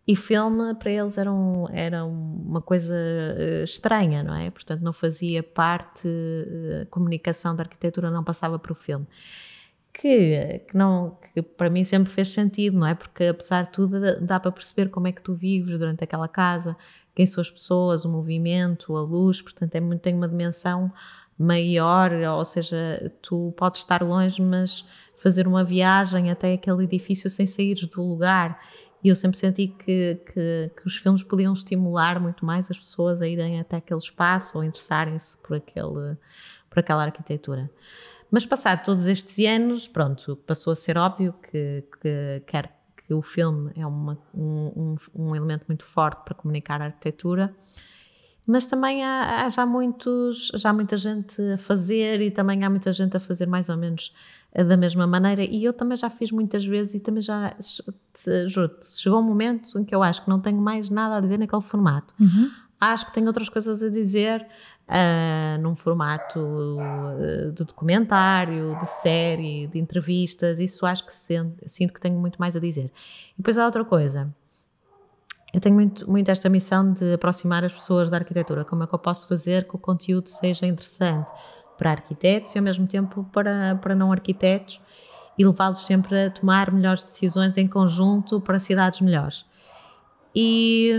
[0.08, 4.50] E filme para eles era, um, era uma coisa uh, estranha, não é?
[4.50, 9.08] Portanto, não fazia parte, uh, comunicação da arquitetura não passava para o filme
[9.94, 12.96] que, que, não, que para mim sempre fez sentido, não é?
[12.96, 16.76] Porque apesar de tudo dá para perceber como é que tu vives durante aquela casa,
[17.14, 20.92] quem são as pessoas, o movimento, a luz, portanto é muito, tem uma dimensão
[21.42, 24.86] maior, ou seja, tu podes estar longe, mas
[25.18, 28.60] fazer uma viagem até aquele edifício sem sair do lugar.
[29.04, 33.22] E eu sempre senti que, que, que, os filmes podiam estimular muito mais as pessoas
[33.22, 36.18] a irem até aquele espaço ou interessarem-se por, aquele,
[36.70, 37.70] por aquela arquitetura.
[38.30, 42.44] Mas passado todos estes anos, pronto, passou a ser óbvio que, que
[43.12, 47.54] que o filme é uma, um, um, um, elemento muito forte para comunicar a arquitetura,
[48.46, 52.92] mas também há, há, já muitos, já muita gente a fazer e também há muita
[52.92, 54.14] gente a fazer mais ou menos
[54.54, 57.56] eh, da mesma maneira e eu também já fiz muitas vezes e também já,
[58.48, 61.38] juro chegou um momento em que eu acho que não tenho mais nada a dizer
[61.38, 62.14] naquele formato.
[62.20, 62.50] Uhum.
[62.80, 64.46] Acho que tenho outras coisas a dizer
[64.88, 70.60] uh, num formato uh, de documentário, de série, de entrevistas.
[70.60, 72.92] Isso acho que sinto, sinto que tenho muito mais a dizer.
[73.34, 74.34] E depois há outra coisa.
[75.54, 78.64] Eu tenho muito, muito esta missão de aproximar as pessoas da arquitetura.
[78.64, 81.30] Como é que eu posso fazer que o conteúdo seja interessante
[81.78, 84.80] para arquitetos e ao mesmo tempo para, para não arquitetos
[85.38, 89.46] e levá-los sempre a tomar melhores decisões em conjunto para cidades melhores.
[90.34, 90.92] E,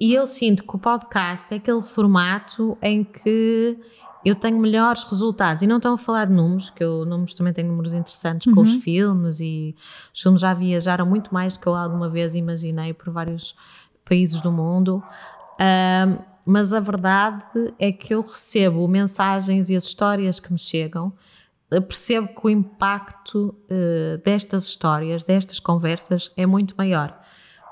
[0.00, 3.78] e eu sinto que o podcast é aquele formato em que
[4.24, 5.62] eu tenho melhores resultados.
[5.62, 8.54] E não estão a falar de números, que eu números também tenho números interessantes uhum.
[8.54, 8.80] com os uhum.
[8.80, 9.74] filmes e
[10.12, 13.54] os filmes já viajaram muito mais do que eu alguma vez imaginei por vários
[14.04, 15.02] países do mundo.
[15.60, 17.42] Um, mas a verdade
[17.78, 21.12] é que eu recebo mensagens e as histórias que me chegam,
[21.70, 27.18] percebo que o impacto uh, destas histórias, destas conversas, é muito maior.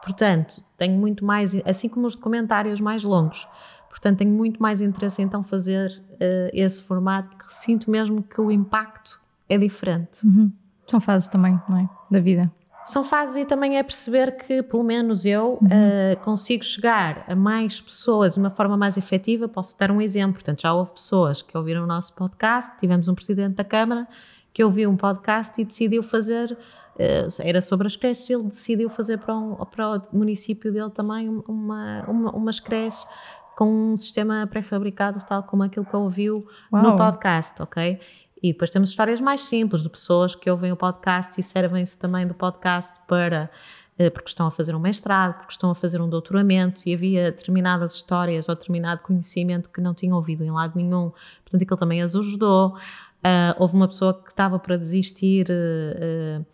[0.02, 3.46] Portanto, tenho muito mais, assim como os documentários mais longos,
[3.92, 8.50] portanto, tenho muito mais interesse então fazer uh, esse formato, que sinto mesmo que o
[8.50, 10.26] impacto é diferente.
[10.26, 10.50] Uhum.
[10.86, 11.88] São fases também, não é?
[12.10, 12.50] Da vida.
[12.84, 15.68] São fases e também é perceber que, pelo menos eu, uhum.
[15.68, 19.46] uh, consigo chegar a mais pessoas de uma forma mais efetiva.
[19.46, 20.34] Posso dar um exemplo.
[20.34, 24.08] Portanto, já houve pessoas que ouviram o nosso podcast, tivemos um presidente da Câmara
[24.54, 26.56] que ouviu um podcast e decidiu fazer
[26.98, 31.28] eh, era sobre as creches, ele decidiu fazer para, um, para o município dele também
[31.48, 33.06] uma, uma, umas creches
[33.56, 36.82] com um sistema pré-fabricado, tal como aquilo que ouviu Uau.
[36.82, 38.00] no podcast, ok?
[38.42, 42.26] E depois temos histórias mais simples de pessoas que ouvem o podcast e servem-se também
[42.26, 43.50] do podcast para
[43.98, 47.30] eh, porque estão a fazer um mestrado, porque estão a fazer um doutoramento e havia
[47.30, 51.12] determinadas histórias ou determinado conhecimento que não tinham ouvido em lado nenhum,
[51.44, 52.76] portanto aquilo também as ajudou.
[53.24, 56.46] Uh, houve uma pessoa que estava para desistir uh, uh,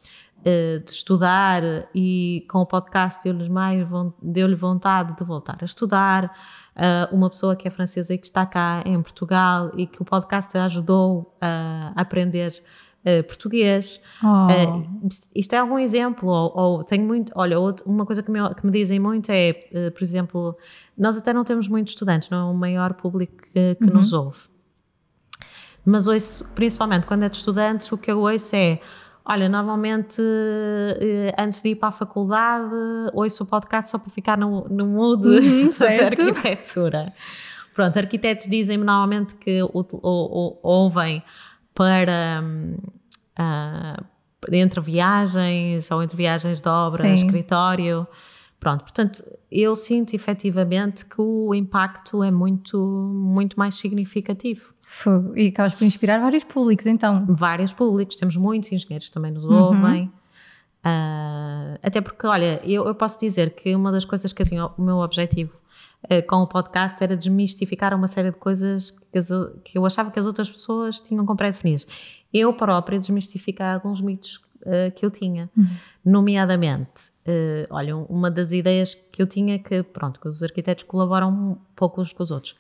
[0.44, 1.62] de estudar
[1.94, 3.87] e com o podcast deu-lhe mais
[4.22, 6.33] deu-lhe vontade de voltar a estudar.
[6.77, 10.05] Uh, uma pessoa que é francesa e que está cá em Portugal e que o
[10.05, 12.53] podcast ajudou a aprender
[13.05, 14.01] uh, português.
[14.22, 15.09] Oh.
[15.35, 17.33] Isto é algum exemplo, ou, ou tenho muito.
[17.35, 19.55] Olha, outro, uma coisa que me, que me dizem muito é,
[19.92, 20.57] por exemplo,
[20.96, 23.94] nós até não temos muitos estudantes, não é o maior público que, que uhum.
[23.94, 24.38] nos ouve.
[25.85, 28.81] Mas ouço, principalmente quando é de estudantes, o que eu ouço é
[29.30, 32.74] Olha, normalmente eh, antes de ir para a faculdade
[33.12, 37.12] ouço o podcast só para ficar no, no mood uhum, da arquitetura.
[37.74, 41.22] Pronto, arquitetos dizem-me normalmente que o, o, o, ouvem
[41.74, 42.42] para
[43.38, 44.04] uh,
[44.50, 47.12] entre viagens ou entre viagens de obra, Sim.
[47.12, 48.08] escritório.
[48.58, 54.72] Pronto, portanto, eu sinto efetivamente que o impacto é muito, muito mais significativo.
[55.37, 57.27] E acabas por inspirar vários públicos, então.
[57.29, 60.03] Vários públicos, temos muitos engenheiros também nos ouvem.
[60.03, 60.18] Uhum.
[60.79, 64.66] Uh, até porque, olha, eu, eu, posso dizer que uma das coisas que eu tinha,
[64.66, 65.53] o meu objetivo
[66.05, 69.29] uh, com o podcast era desmistificar uma série de coisas que, as,
[69.64, 71.87] que eu achava que as outras pessoas tinham como pré-definidas.
[72.33, 75.51] Eu própria desmistificar alguns mitos uh, que eu tinha.
[75.57, 75.66] Uhum.
[76.05, 77.12] Nomeadamente,
[77.68, 81.57] olha, uma das ideias que eu tinha é que, pronto, que os arquitetos colaboram um
[81.77, 82.57] pouco uns com os outros.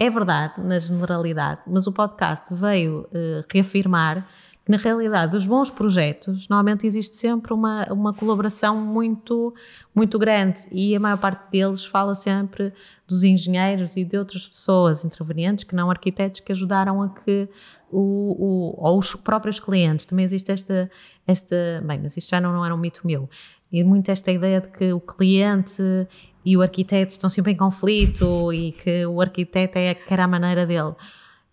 [0.00, 4.24] É verdade, na generalidade, mas o podcast veio uh, reafirmar
[4.64, 9.52] que, na realidade, dos bons projetos, normalmente existe sempre uma, uma colaboração muito,
[9.92, 12.72] muito grande e a maior parte deles fala sempre
[13.08, 17.48] dos engenheiros e de outras pessoas intervenientes, que não arquitetos, que ajudaram a que
[17.90, 20.88] o, o, ou os próprios clientes, também existe esta,
[21.26, 23.28] esta bem, mas isto já não, não era um mito meu,
[23.72, 25.82] e muito esta ideia de que o cliente
[26.48, 30.26] e o arquiteto estão sempre em conflito e que o arquiteto é que era a
[30.26, 30.94] maneira dele.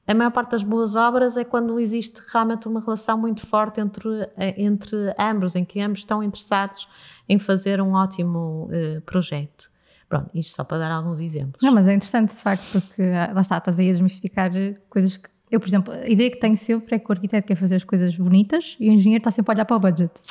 [0.08, 4.08] A maior parte das boas obras é quando existe realmente uma relação muito forte entre,
[4.38, 6.88] entre ambos, em que ambos estão interessados
[7.28, 9.70] em fazer um ótimo uh, projeto.
[10.08, 11.62] Pronto, isto só para dar alguns exemplos.
[11.62, 14.52] Não, mas é interessante de facto, porque ah, lá está, estás aí a desmistificar
[14.88, 15.28] coisas que.
[15.52, 17.84] Eu, por exemplo, a ideia que tenho sempre é que o arquiteto quer fazer as
[17.84, 20.22] coisas bonitas e o engenheiro está sempre a olhar para o budget.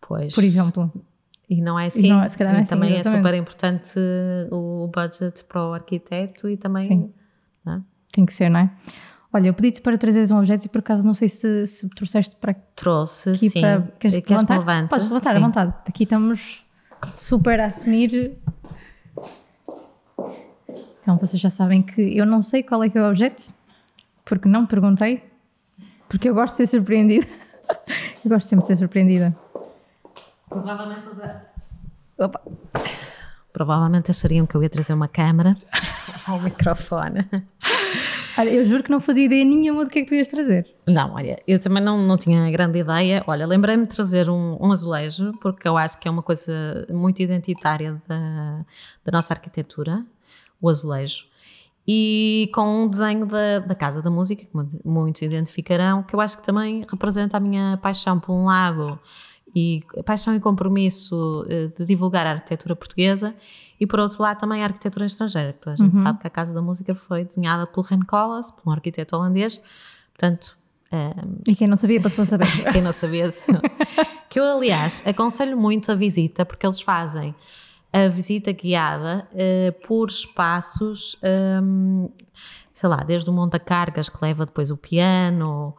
[0.00, 0.34] Pois.
[0.34, 0.92] Por exemplo.
[1.52, 2.06] E não é assim.
[2.06, 3.06] E, não, não é assim, também exatamente.
[3.06, 3.98] é super importante
[4.50, 6.88] o budget para o arquiteto e também.
[6.88, 7.12] Sim.
[7.68, 7.78] É?
[8.10, 8.70] Tem que ser, não é?
[9.30, 12.36] Olha, eu pedi-te para trazeres um objeto e por acaso não sei se, se trouxeste
[12.36, 12.54] para.
[12.74, 13.60] Trouxe, aqui sim.
[13.60, 14.58] Para, queres, queres levantar?
[14.60, 14.88] Levante?
[14.88, 15.36] Podes levantar sim.
[15.36, 15.74] à vontade.
[15.86, 16.64] Aqui estamos
[17.16, 18.38] super a assumir.
[21.02, 23.52] Então vocês já sabem que eu não sei qual é que é o objeto,
[24.24, 25.22] porque não perguntei,
[26.08, 27.26] porque eu gosto de ser surpreendida.
[28.24, 29.36] eu gosto sempre de ser surpreendida.
[30.52, 31.42] Provavelmente o da.
[32.18, 32.40] Opa.
[33.52, 35.56] Provavelmente achariam que eu ia trazer uma câmera
[36.26, 37.28] ao microfone.
[38.38, 40.66] Olha, eu juro que não fazia ideia nenhuma do que é que tu ias trazer.
[40.86, 43.22] Não, olha, eu também não, não tinha grande ideia.
[43.26, 47.20] Olha, lembrei-me de trazer um, um, azulejo, porque eu acho que é uma coisa muito
[47.20, 48.64] identitária da,
[49.04, 50.02] da nossa arquitetura,
[50.60, 51.26] o azulejo.
[51.86, 56.38] E com um desenho da, da Casa da Música, que muitos identificarão, que eu acho
[56.38, 58.98] que também representa a minha paixão, por um lado,
[59.54, 63.34] e paixão e compromisso eh, de divulgar a arquitetura portuguesa
[63.78, 66.02] e por outro lado também a arquitetura estrangeira, que a gente uhum.
[66.02, 69.62] sabe que a Casa da Música foi desenhada pelo Ren Collas, por um arquiteto holandês,
[70.12, 70.56] portanto...
[70.92, 71.14] Um, eh,
[71.48, 72.46] e quem não sabia passou a saber.
[72.72, 73.30] quem não sabia,
[74.28, 77.34] que eu aliás aconselho muito a visita, porque eles fazem
[77.92, 81.18] a visita guiada uh, por espaços,
[81.62, 82.08] um,
[82.72, 85.76] sei lá, desde o monta-cargas que leva depois o piano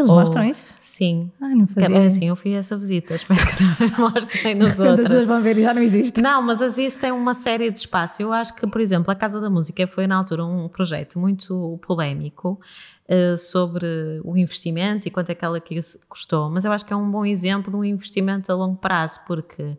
[0.00, 0.74] eles Ou, mostram isso?
[0.80, 1.30] Sim.
[1.40, 1.96] Ai, não fazia.
[1.96, 5.00] É, sim, eu fiz essa visita, espero que mostrem nos outros.
[5.00, 6.20] As pessoas vão ver e já não existe.
[6.20, 8.20] Não, mas existem uma série de espaços.
[8.20, 11.78] Eu acho que, por exemplo, a Casa da Música foi na altura um projeto muito
[11.86, 12.60] polémico
[13.08, 13.86] uh, sobre
[14.24, 15.62] o investimento e quanto é que ela
[16.08, 19.20] custou, mas eu acho que é um bom exemplo de um investimento a longo prazo,
[19.26, 19.76] porque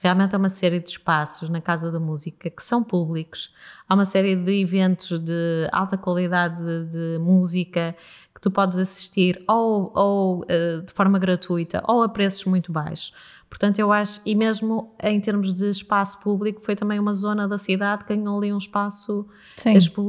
[0.00, 3.52] realmente há uma série de espaços na Casa da Música que são públicos,
[3.88, 7.94] há uma série de eventos de alta qualidade de, de música
[8.38, 13.12] que tu podes assistir ou, ou uh, de forma gratuita ou a preços muito baixos.
[13.50, 17.58] Portanto, eu acho, e mesmo em termos de espaço público, foi também uma zona da
[17.58, 19.26] cidade que ganhou ali um espaço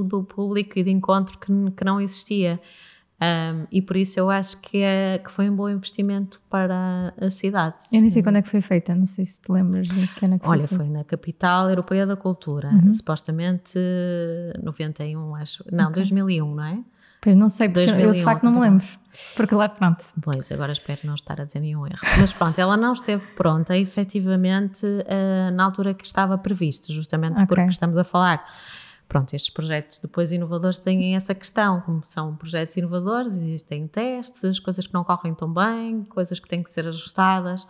[0.05, 2.59] do público e de encontro que, que não existia.
[3.19, 7.29] Um, e por isso eu acho que, é, que foi um bom investimento para a
[7.31, 7.77] cidade.
[7.91, 10.25] Eu nem sei quando é que foi feita, não sei se te lembras de que
[10.25, 12.91] ano é que Olha, foi, foi na capital europeia da cultura, uhum.
[12.91, 13.79] supostamente
[14.63, 15.63] 91, acho.
[15.71, 15.95] Não, okay.
[15.95, 16.79] 2001, não é?
[17.21, 18.85] Pois não sei, porque 2001, eu de facto não me lembro.
[19.35, 20.03] Porque lá, pronto.
[20.21, 21.99] Pois, agora espero não estar a dizer nenhum erro.
[22.17, 27.45] Mas pronto, ela não esteve pronta, efetivamente, uh, na altura que estava prevista, justamente okay.
[27.47, 28.45] porque estamos a falar
[29.09, 34.85] Pronto, estes projetos depois inovadores têm essa questão, como são projetos inovadores, existem testes, coisas
[34.85, 37.67] que não correm tão bem, coisas que têm que ser ajustadas.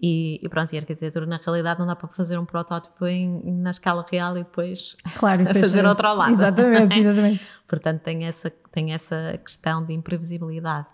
[0.00, 3.40] E, e, pronto, e a arquitetura na realidade não dá para fazer um protótipo em,
[3.44, 6.32] na escala real e depois, claro, e depois fazer outro ao lado.
[6.32, 7.46] Exatamente, exatamente.
[7.66, 10.88] Portanto, tem essa, tem essa questão de imprevisibilidade.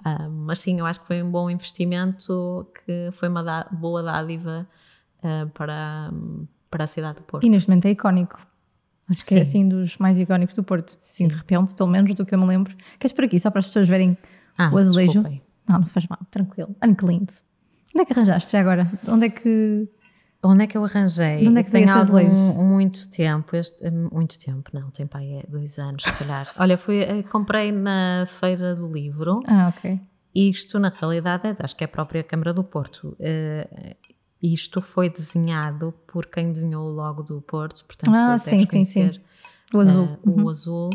[0.00, 4.04] Uh, mas sim, eu acho que foi um bom investimento, que foi uma dá, boa
[4.04, 4.68] dádiva
[5.18, 6.12] uh, para,
[6.70, 7.44] para a cidade do Porto.
[7.44, 8.38] E neste momento é icónico.
[9.10, 9.38] Acho que é sim.
[9.38, 10.96] é assim dos mais icónicos do Porto.
[11.00, 12.76] Sim, de repente, pelo menos do que eu me lembro.
[13.00, 14.16] Queres por aqui, só para as pessoas verem
[14.56, 15.12] ah, o azulejo?
[15.14, 15.42] Desculpem.
[15.68, 16.76] Não, não faz mal, tranquilo.
[16.80, 17.32] Olha que lindo.
[17.98, 18.88] Onde é que arranjaste já agora?
[19.08, 19.88] Onde é que.
[20.40, 21.40] Onde é que eu arranjei?
[21.40, 25.42] De onde é que tem algum, muito tempo, este, muito tempo, não, tem pai é
[25.48, 26.46] dois anos, se calhar.
[26.56, 29.42] Olha, fui, eh, comprei na Feira do Livro.
[29.48, 30.00] Ah, ok.
[30.32, 33.16] Isto, na realidade, é, acho que é a própria Câmara do Porto.
[33.18, 33.96] Uh,
[34.40, 39.20] isto foi desenhado por quem desenhou o logo do Porto, portanto, ah, sim, sim, sim.
[39.74, 40.04] O azul.
[40.04, 40.44] Uh, uhum.
[40.44, 40.90] O azul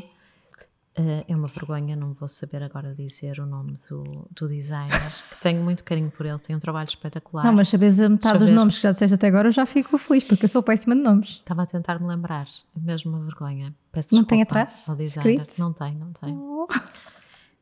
[0.96, 5.42] Uh, é uma vergonha, não vou saber agora dizer o nome do, do designer, que
[5.42, 7.44] tenho muito carinho por ele, tem um trabalho espetacular.
[7.44, 9.98] Não, mas sabes a metade dos nomes que já disseste até agora, eu já fico
[9.98, 11.30] feliz, porque eu sou péssima de nomes.
[11.30, 12.46] Estava a tentar me lembrar,
[12.78, 13.74] é mesmo uma vergonha.
[13.92, 14.86] Peço não tem atrás?
[14.88, 15.42] Ao designer.
[15.42, 15.60] Escrito?
[15.60, 16.32] Não tem, não tem.
[16.32, 16.68] Oh.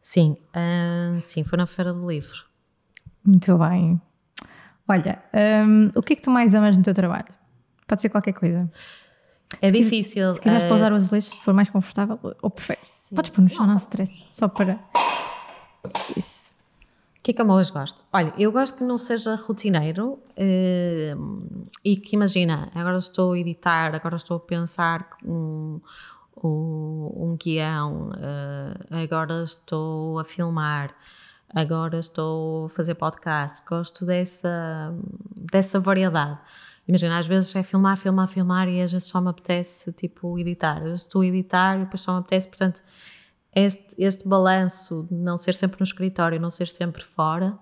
[0.01, 2.43] Sim, uh, sim, foi na Feira do Livro.
[3.23, 4.01] Muito bem.
[4.89, 5.23] Olha,
[5.65, 7.29] um, o que é que tu mais amas no teu trabalho?
[7.87, 8.69] Pode ser qualquer coisa.
[9.61, 10.33] É se difícil.
[10.33, 12.51] Se quiseres uh, pousar os azulejos, se for mais confortável, ou
[13.11, 13.15] preferes?
[13.15, 14.79] Podes pôr no chão, não stress, só para.
[16.15, 16.51] Isso.
[17.21, 17.99] O que é que eu mais gosto?
[18.11, 23.93] Olha, eu gosto que não seja rotineiro uh, e que imagina, agora estou a editar,
[23.93, 25.79] agora estou a pensar um,
[26.43, 30.95] um, um guião, uh, agora estou a filmar,
[31.53, 33.63] agora estou a fazer podcast.
[33.67, 34.91] Gosto dessa,
[35.51, 36.39] dessa variedade.
[36.91, 40.79] Imagina, às vezes é filmar, filmar, filmar e às vezes só me apetece tipo editar.
[40.79, 42.83] Às vezes estou a editar e depois só me apetece, portanto,
[43.55, 47.57] este, este balanço de não ser sempre no escritório, não ser sempre fora.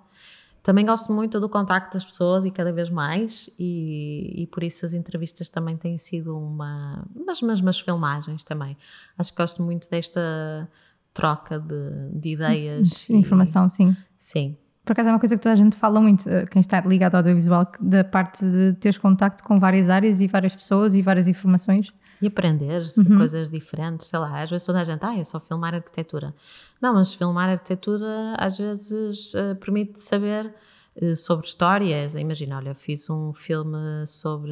[0.64, 4.84] Também gosto muito do contacto das pessoas e cada vez mais, e, e por isso
[4.84, 7.06] as entrevistas também têm sido uma.
[7.16, 8.76] Mas, mas, mas filmagens também.
[9.16, 10.68] Acho que gosto muito desta
[11.14, 13.06] troca de, de ideias.
[13.08, 13.98] De informação, e, sim.
[14.18, 14.58] Sim.
[14.90, 17.14] Por acaso é uma coisa que toda a gente fala muito, eh, quem está ligado
[17.14, 21.28] ao audiovisual, da parte de teres contacto com várias áreas e várias pessoas e várias
[21.28, 21.94] informações.
[22.20, 23.18] E aprender uhum.
[23.18, 26.34] coisas diferentes, sei lá, às vezes toda a gente, ah, é só filmar arquitetura.
[26.82, 30.52] Não, mas filmar arquitetura às vezes uh, permite saber
[31.00, 32.16] uh, sobre histórias.
[32.16, 33.78] Imagina, olha, fiz um filme
[34.08, 34.52] sobre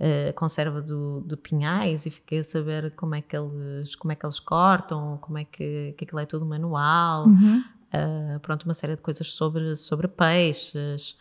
[0.00, 4.14] a conserva do, do pinhais e fiquei a saber como é que eles, como é
[4.14, 7.26] que eles cortam, como é que, que aquilo é tudo manual.
[7.26, 7.62] Uhum
[7.94, 11.18] uh, pronto, uma série de coisas sobre, sobre peixes.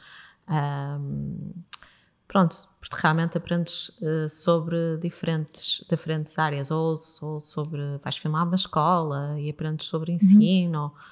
[0.50, 1.52] Um,
[2.28, 8.56] pronto, porque realmente aprendes uh, sobre diferentes, diferentes áreas, ou, ou sobre, vais filmar uma
[8.56, 10.18] escola e aprendes sobre uhum.
[10.18, 10.84] ensino.
[10.86, 11.12] Uhum.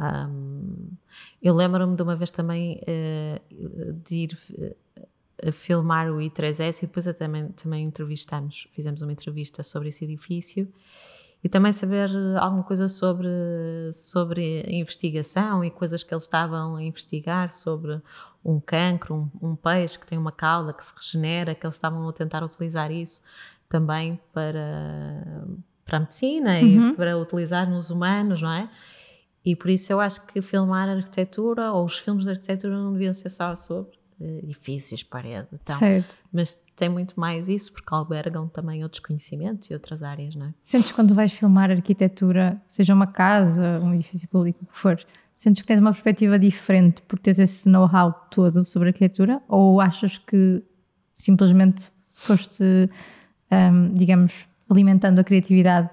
[0.00, 0.90] Um,
[1.42, 4.38] eu lembro-me de uma vez também uh, de ir
[5.46, 10.70] a filmar o I3S e depois também, também entrevistamos, fizemos uma entrevista sobre esse edifício
[11.42, 13.28] e também saber alguma coisa sobre,
[13.92, 18.00] sobre a investigação e coisas que eles estavam a investigar sobre
[18.44, 22.06] um cancro, um, um, peixe que tem uma cauda que se regenera, que eles estavam
[22.08, 23.22] a tentar utilizar isso
[23.68, 25.46] também para,
[25.84, 26.90] para a medicina uhum.
[26.90, 28.70] e para utilizar nos humanos, não é?
[29.44, 33.14] E por isso eu acho que filmar arquitetura ou os filmes de arquitetura não deviam
[33.14, 36.14] ser só sobre edifícios, parede, então, certo.
[36.32, 40.54] mas tem muito mais isso porque albergam também outros conhecimentos e outras áreas, não é?
[40.62, 45.02] Sentes quando vais filmar arquitetura, seja uma casa, um edifício público, o que for,
[45.34, 50.18] sentes que tens uma perspectiva diferente por teres esse know-how todo sobre arquitetura ou achas
[50.18, 50.62] que
[51.14, 52.90] simplesmente foste,
[53.50, 55.88] um, digamos, alimentando a criatividade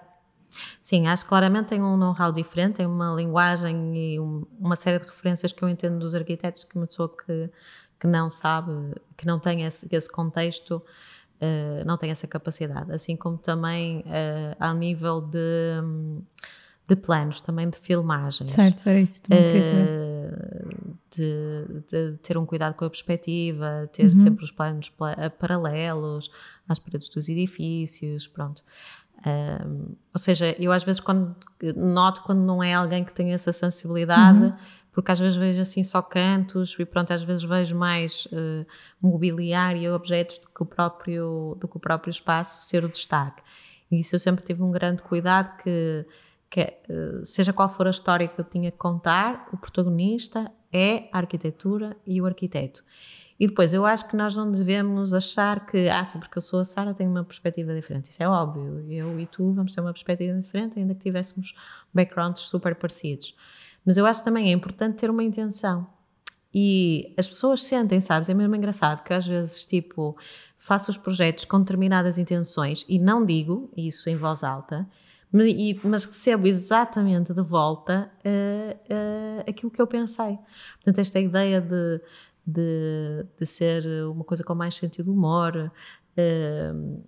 [0.82, 5.00] Sim, acho que claramente tem um know-how diferente, tem uma linguagem e um, uma série
[5.00, 7.50] de referências que eu entendo dos arquitetos que uma pessoa que
[8.00, 8.72] que não sabe,
[9.16, 10.82] que não tem esse, esse contexto,
[11.42, 12.92] uh, não tem essa capacidade.
[12.92, 15.82] Assim como também uh, ao nível de,
[16.88, 18.54] de planos, também de filmagens.
[18.54, 19.24] Certo, era isso.
[19.26, 24.14] Uh, de, de, ter um cuidado com a perspectiva, ter uhum.
[24.14, 24.92] sempre os planos
[25.40, 26.30] paralelos
[26.68, 28.64] às paredes dos edifícios, pronto.
[29.26, 31.36] Um, ou seja, eu às vezes quando
[31.76, 34.54] noto quando não é alguém que tem essa sensibilidade, uhum
[34.98, 38.66] porque às vezes vejo assim só cantos e pronto, às vezes vejo mais uh,
[39.00, 43.44] mobiliário objetos do que, o próprio, do que o próprio espaço ser o destaque.
[43.92, 46.04] E isso eu sempre tive um grande cuidado que,
[46.50, 51.08] que uh, seja qual for a história que eu tinha que contar, o protagonista é
[51.14, 52.84] a arquitetura e o arquiteto.
[53.40, 56.60] E depois, eu acho que nós não devemos achar que, ah, só porque eu sou
[56.60, 58.06] a Sara tenho uma perspectiva diferente.
[58.06, 58.84] Isso é óbvio.
[58.90, 61.54] Eu e tu vamos ter uma perspectiva diferente, ainda que tivéssemos
[61.94, 63.36] backgrounds super parecidos.
[63.88, 65.88] Mas eu acho também é importante ter uma intenção.
[66.54, 68.28] E as pessoas sentem, sabes?
[68.28, 70.18] É mesmo engraçado que às vezes, tipo,
[70.58, 74.86] faço os projetos com determinadas intenções e não digo isso em voz alta,
[75.32, 80.38] mas, e, mas recebo exatamente de volta uh, uh, aquilo que eu pensei.
[80.76, 82.02] Portanto, esta ideia de,
[82.46, 85.72] de, de ser uma coisa com mais sentido de humor,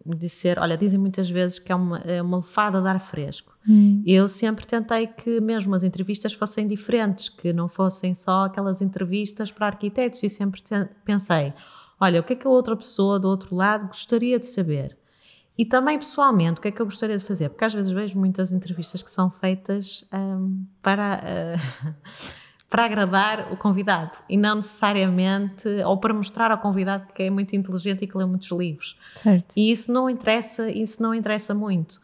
[0.06, 3.58] de ser, olha, dizem muitas vezes que é uma, é uma lefada de ar fresco.
[3.68, 4.04] Hum.
[4.06, 9.52] Eu sempre tentei que mesmo as entrevistas fossem diferentes, que não fossem só aquelas entrevistas
[9.52, 10.62] para arquitetos, e sempre
[11.04, 11.54] pensei,
[12.00, 14.98] olha, o que é que a outra pessoa do outro lado gostaria de saber?
[15.58, 17.50] E também pessoalmente, o que é que eu gostaria de fazer?
[17.50, 21.22] Porque às vezes vejo muitas entrevistas que são feitas um, para.
[21.22, 21.94] Uh,
[22.70, 27.56] para agradar o convidado e não necessariamente, ou para mostrar ao convidado que é muito
[27.56, 28.98] inteligente e que lê muitos livros.
[29.16, 29.56] Certo.
[29.58, 32.00] E isso não interessa, isso não interessa muito.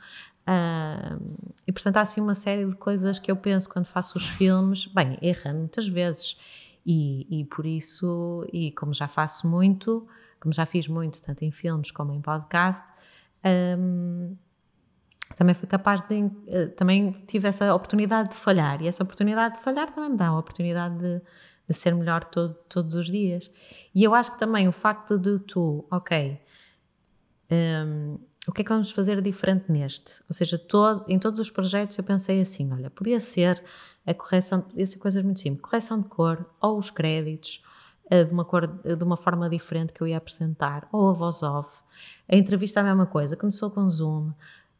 [0.47, 4.27] Uh, e portanto há assim uma série de coisas que eu penso quando faço os
[4.27, 6.37] filmes, bem, errando muitas vezes.
[6.85, 10.07] E, e por isso, e como já faço muito,
[10.39, 12.83] como já fiz muito, tanto em filmes como em podcast,
[13.77, 14.35] um,
[15.35, 16.29] também fui capaz de.
[16.47, 18.81] Eh, também tive essa oportunidade de falhar.
[18.81, 21.21] E essa oportunidade de falhar também me dá a oportunidade de,
[21.67, 23.51] de ser melhor todo, todos os dias.
[23.93, 26.39] E eu acho que também o facto de tu, ok,
[27.51, 30.21] um, o que é que vamos fazer diferente neste?
[30.29, 33.61] Ou seja, todo, em todos os projetos eu pensei assim: olha, podia ser
[34.05, 37.63] a correção, podia ser coisas muito simples, correção de cor, ou os créditos,
[38.09, 41.41] eh, de uma, cor, de uma forma diferente que eu ia apresentar, ou a voz
[41.41, 41.81] off.
[42.29, 44.31] A entrevista é a mesma coisa, começou com Zoom.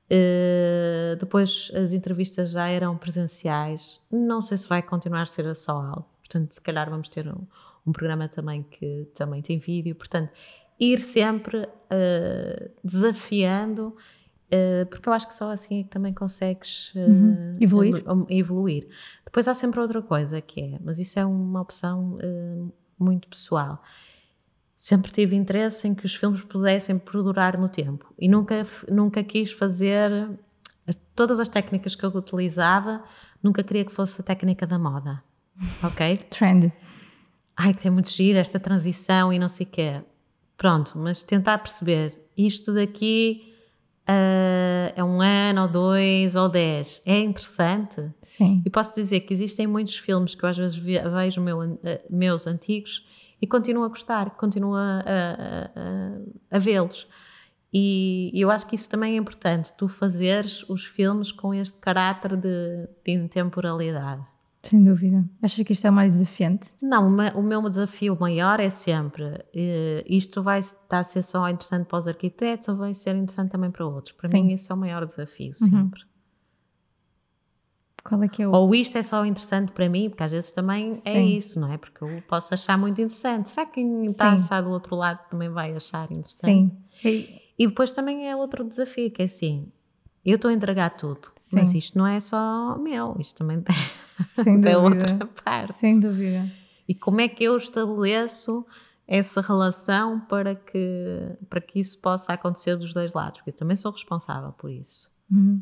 [0.06, 3.99] Uh, depois as entrevistas já eram presenciais.
[4.12, 6.06] Não sei se vai continuar a ser só áudio.
[6.20, 7.45] Portanto, se calhar vamos ter um,
[7.86, 9.95] um, programa também que também tem vídeo.
[9.95, 10.32] Portanto,
[10.80, 13.95] ir sempre uh, desafiando,
[14.51, 17.53] uh, porque eu acho que só assim é que também consegues uhum.
[17.60, 18.03] evoluir.
[18.30, 18.88] evoluir.
[19.24, 22.20] Depois há sempre outra coisa que é, mas isso é uma opção
[22.99, 23.82] muito pessoal
[24.86, 29.52] sempre tive interesse em que os filmes pudessem perdurar no tempo e nunca, nunca quis
[29.52, 30.30] fazer
[31.16, 33.04] todas as técnicas que eu utilizava,
[33.42, 35.24] nunca queria que fosse a técnica da moda,
[35.84, 36.18] ok?
[36.30, 36.72] Trend.
[37.58, 40.02] Ai, que tem muito giro esta transição e não sei o quê.
[40.56, 43.56] Pronto, mas tentar perceber isto daqui
[44.08, 48.08] uh, é um ano ou dois ou dez, é interessante.
[48.22, 48.62] Sim.
[48.64, 52.46] E posso dizer que existem muitos filmes que eu às vezes vejo meu, uh, meus
[52.46, 53.04] antigos
[53.42, 57.08] e continuo a gostar, continuo a, a, a, a vê-los.
[57.74, 62.38] E eu acho que isso também é importante, tu fazeres os filmes com este caráter
[62.38, 64.24] de, de intemporalidade.
[64.64, 65.24] Sem dúvida.
[65.44, 66.74] Achas que isto é mais desafiante?
[66.82, 71.86] Não, o meu desafio maior é sempre uh, isto vai estar a ser só interessante
[71.86, 74.16] para os arquitetos ou vai ser interessante também para outros.
[74.16, 74.44] Para Sim.
[74.44, 75.70] mim, esse é o maior desafio, uhum.
[75.70, 76.02] sempre.
[76.02, 76.14] Uhum.
[78.08, 78.51] Qual é que é o...
[78.51, 81.10] Ou isto é só interessante para mim, porque às vezes também é Sim.
[81.10, 81.78] é isso, não é?
[81.78, 83.49] Porque eu posso achar muito interessante.
[83.49, 86.72] Será que quem está a achar do outro lado também vai achar interessante?
[87.01, 87.39] Sim.
[87.58, 89.72] E depois também é outro desafio, que é assim,
[90.24, 91.56] eu estou a entregar tudo, Sim.
[91.56, 93.76] mas isto não é só meu, isto também tem,
[94.43, 95.74] Sem tem outra parte.
[95.74, 96.47] Sem dúvida.
[96.88, 98.64] E como é que eu estabeleço
[99.08, 103.39] essa relação para que, para que isso possa acontecer dos dois lados?
[103.39, 105.10] Porque eu também sou responsável por isso.
[105.32, 105.62] Uhum.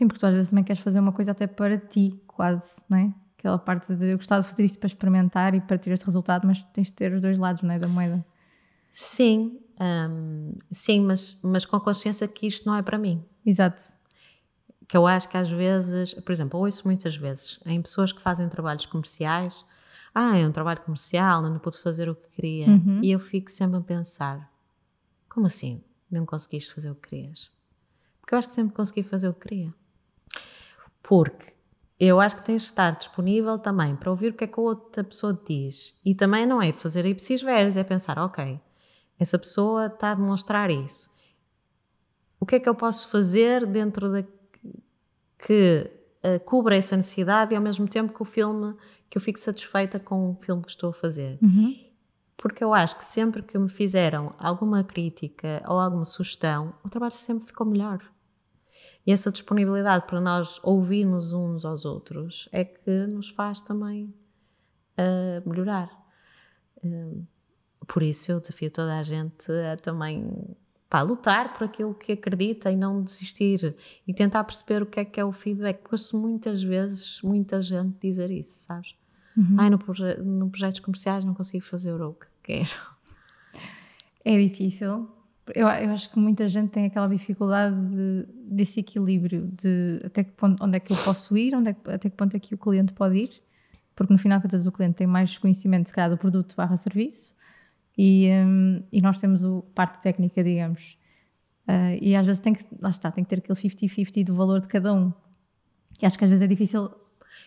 [0.00, 2.96] Sim, porque tu às vezes também queres fazer uma coisa até para ti, quase, não
[2.96, 3.14] é?
[3.38, 6.46] Aquela parte de eu gostar de fazer isto para experimentar e para ter este resultado,
[6.46, 7.78] mas tens de ter os dois lados, não é?
[7.78, 8.24] Da moeda.
[8.90, 13.22] Sim, um, sim, mas, mas com a consciência que isto não é para mim.
[13.44, 13.92] Exato.
[14.88, 18.22] Que eu acho que às vezes, por exemplo, eu ouço muitas vezes em pessoas que
[18.22, 19.66] fazem trabalhos comerciais,
[20.14, 22.68] ah, é um trabalho comercial, não pude fazer o que queria.
[22.68, 23.00] Uhum.
[23.02, 24.50] E eu fico sempre a pensar,
[25.28, 25.84] como assim?
[26.10, 27.50] Não conseguiste fazer o que querias?
[28.22, 29.74] Porque eu acho que sempre consegui fazer o que queria.
[31.02, 31.52] Porque
[31.98, 34.62] eu acho que tens de estar disponível também para ouvir o que é que a
[34.62, 35.98] outra pessoa te diz.
[36.04, 38.58] E também não é fazer ipsis veres, é pensar, ok,
[39.18, 41.10] essa pessoa está a demonstrar isso.
[42.40, 44.24] O que é que eu posso fazer dentro da
[45.38, 45.90] que
[46.24, 48.74] uh, cubra essa necessidade e ao mesmo tempo que o filme,
[49.08, 51.38] que eu fique satisfeita com o filme que estou a fazer.
[51.42, 51.76] Uhum.
[52.36, 57.12] Porque eu acho que sempre que me fizeram alguma crítica ou alguma sugestão, o trabalho
[57.12, 58.00] sempre ficou melhor.
[59.06, 64.14] E essa disponibilidade para nós ouvirmos uns aos outros é que nos faz também
[64.98, 65.90] uh, melhorar.
[66.84, 67.26] Uh,
[67.86, 70.56] por isso eu desafio toda a gente a também
[70.88, 73.74] pá, lutar por aquilo que acredita e não desistir
[74.06, 75.80] e tentar perceber o que é que é o feedback.
[75.90, 78.94] Ouço muitas vezes muita gente dizer isso, sabes?
[79.36, 79.56] Uhum.
[79.58, 82.90] Ai, no, proje no projetos comerciais não consigo fazer o que quero.
[84.24, 85.08] É difícil.
[85.54, 90.32] Eu, eu acho que muita gente tem aquela dificuldade de, desse equilíbrio de até que
[90.32, 92.54] ponto, onde é que eu posso ir, onde é que, até que ponto é que
[92.54, 93.30] o cliente pode ir,
[93.94, 97.34] porque no final contas o cliente tem mais conhecimento se calhar do produto barra serviço
[97.96, 100.98] e, um, e nós temos a parte técnica, digamos.
[101.68, 104.60] Uh, e às vezes tem que, lá está, tem que ter aquele 50-50 do valor
[104.60, 105.12] de cada um.
[105.98, 106.90] Que acho que às vezes é difícil.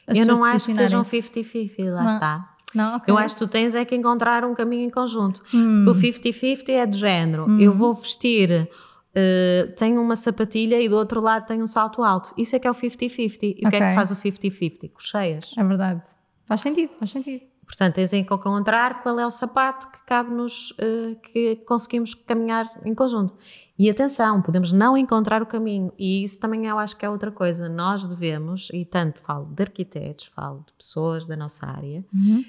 [0.07, 2.07] Eu não acho que sejam 50-50, lá não.
[2.07, 2.55] está.
[2.75, 3.11] Não, okay.
[3.11, 5.43] Eu acho que tu tens é que encontrar um caminho em conjunto.
[5.53, 5.85] Hum.
[5.87, 7.49] O 50-50 é de género.
[7.49, 7.59] Hum.
[7.59, 8.69] Eu vou vestir,
[9.15, 12.33] uh, tenho uma sapatilha e do outro lado tenho um salto alto.
[12.37, 13.37] Isso é que é o 50-50.
[13.41, 13.65] E okay.
[13.65, 14.91] o que é que faz o 50-50?
[14.91, 15.53] Cocheias.
[15.57, 16.03] É verdade.
[16.45, 17.43] Faz sentido, faz sentido.
[17.65, 22.93] Portanto, tens em encontrar qual é o sapato que cabe-nos, uh, que conseguimos caminhar em
[22.93, 23.33] conjunto.
[23.79, 27.31] E atenção, podemos não encontrar o caminho, e isso também eu acho que é outra
[27.31, 27.67] coisa.
[27.69, 32.43] Nós devemos, e tanto falo de arquitetos, falo de pessoas da nossa área, uhum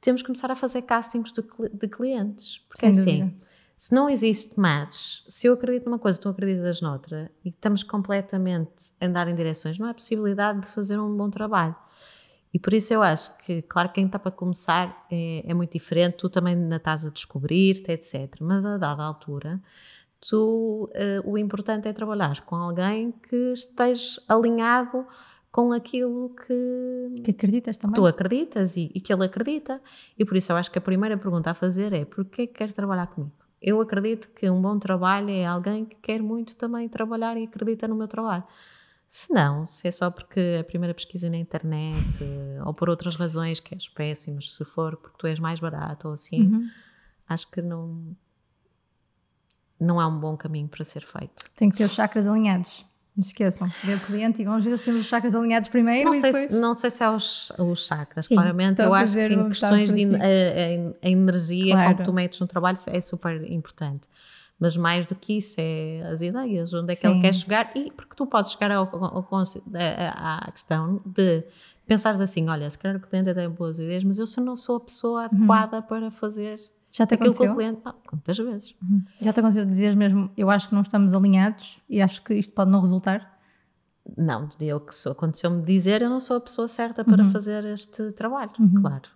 [0.00, 1.42] temos que começar a fazer castings de,
[1.72, 2.58] de clientes.
[2.68, 3.46] Porque Sem assim, dúvida.
[3.80, 8.92] Se não existe match, se eu acredito numa coisa, tu acreditas noutra, e estamos completamente
[9.00, 11.74] a andar em direções, não há possibilidade de fazer um bom trabalho.
[12.52, 16.18] E por isso eu acho que, claro, quem está para começar é, é muito diferente,
[16.18, 18.36] tu também ainda estás a descobrir-te, etc.
[18.42, 19.58] Mas a dada altura,
[20.20, 25.06] tu, uh, o importante é trabalhar com alguém que esteja alinhado
[25.50, 27.94] com aquilo que, que acreditas também.
[27.94, 29.80] tu acreditas e, e, que ele acredita.
[30.18, 32.72] E por isso eu acho que a primeira pergunta a fazer é: porquê que quer
[32.72, 33.39] trabalhar comigo?
[33.60, 37.86] Eu acredito que um bom trabalho é alguém que quer muito também trabalhar e acredita
[37.86, 38.44] no meu trabalho.
[39.06, 42.20] Se não, se é só porque a primeira pesquisa na internet
[42.64, 46.14] ou por outras razões que és péssimo, se for porque tu és mais barato ou
[46.14, 46.70] assim, uhum.
[47.28, 48.16] acho que não,
[49.80, 51.44] não é um bom caminho para ser feito.
[51.56, 52.86] Tem que ter os chakras alinhados.
[53.16, 56.12] Não esqueçam, ver o cliente e vamos ver se temos os chakras alinhados primeiro não
[56.12, 56.50] sei depois...
[56.50, 58.80] Se, não sei se é os, os chakras, Sim, claramente.
[58.80, 61.92] Eu acho que em questões de a, a, a energia claro.
[61.92, 64.08] como tu metes no trabalho é super importante.
[64.58, 67.12] Mas mais do que isso é as ideias, onde é que Sim.
[67.12, 71.42] ele quer chegar e porque tu podes chegar ao, ao, ao, à questão de
[71.86, 74.80] pensares assim, olha, se calhar o cliente tem boas ideias, mas eu não sou a
[74.80, 75.26] pessoa uhum.
[75.26, 75.82] adequada uhum.
[75.82, 76.60] para fazer
[76.92, 77.46] já te Aquilo aconteceu?
[77.46, 77.82] com o cliente,
[78.12, 78.74] muitas vezes.
[78.82, 79.04] Uhum.
[79.20, 82.52] Já te aconteceu dizer mesmo, eu acho que não estamos alinhados e acho que isto
[82.52, 83.38] pode não resultar?
[84.16, 87.30] Não, eu que aconteceu-me dizer, eu não sou a pessoa certa para uhum.
[87.30, 88.80] fazer este trabalho, uhum.
[88.80, 89.08] claro.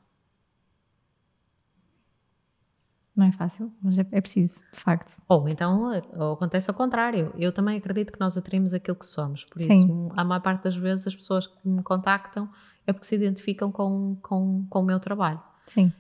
[3.17, 5.21] Não é fácil, mas é, é, preciso, de facto.
[5.29, 7.33] Ou então ou acontece ao contrário.
[7.39, 9.45] Eu também acredito que nós atraímos aquilo que somos.
[9.45, 9.73] Por Sim.
[9.73, 12.51] isso, a maior parte das vezes as pessoas que me contactam
[12.85, 15.41] é porque se identificam com, com, com o meu trabalho.
[15.65, 15.93] Sim.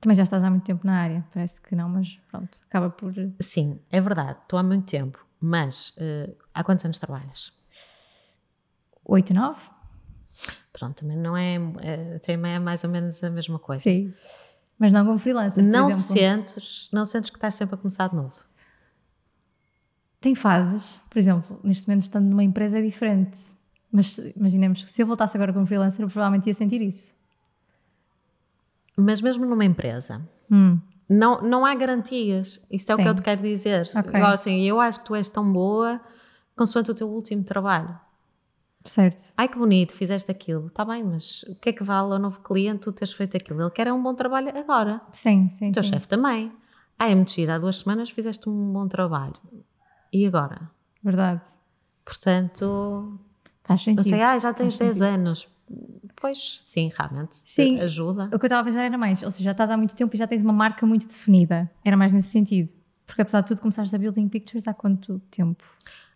[0.00, 3.12] Também já estás há muito tempo na área, parece que não, mas pronto, acaba por.
[3.40, 7.52] Sim, é verdade, estou há muito tempo, mas uh, há quantos anos trabalhas?
[9.04, 9.60] Oito, nove?
[10.72, 13.82] Pronto, também não é, é, também é mais ou menos a mesma coisa.
[13.82, 14.14] Sim,
[14.78, 15.62] mas não como freelancer.
[15.62, 16.14] Não exemplo.
[16.14, 18.34] sentes, não sentes que estás sempre a começar de novo?
[20.20, 23.40] Tem fases, por exemplo, neste momento estando numa empresa é diferente,
[23.90, 27.18] mas imaginemos que se eu voltasse agora como freelancer, eu provavelmente ia sentir isso
[29.00, 30.20] mas mesmo numa empresa,
[30.50, 30.78] hum.
[31.08, 32.64] não, não há garantias.
[32.70, 33.00] Isso é Sim.
[33.00, 33.90] o que eu te quero dizer.
[33.94, 34.16] Okay.
[34.16, 36.00] Igual assim, eu acho que tu és tão boa
[36.56, 37.98] consoante o teu último trabalho.
[38.84, 39.32] Certo.
[39.36, 40.68] Ai que bonito, fizeste aquilo.
[40.68, 43.62] Está bem, mas o que é que vale ao novo cliente tu teres feito aquilo?
[43.62, 45.00] Ele quer um bom trabalho agora.
[45.12, 45.70] Sim, sim.
[45.70, 46.52] O teu chefe também.
[46.98, 49.36] Ai, é muito giro, há duas semanas fizeste um bom trabalho.
[50.12, 50.70] E agora?
[51.02, 51.42] Verdade.
[52.04, 53.18] Portanto.
[53.64, 54.04] Faz sentido.
[54.04, 55.48] Não sei, ah, já tens 10 anos.
[56.16, 57.36] Pois, sim, realmente.
[57.36, 57.80] Sim.
[57.80, 58.24] Ajuda.
[58.26, 60.14] O que eu estava a pensar era mais, ou seja, já estás há muito tempo
[60.14, 61.70] e já tens uma marca muito definida.
[61.84, 62.72] Era mais nesse sentido.
[63.06, 65.64] Porque apesar de tudo, começaste a Building Pictures há quanto tempo?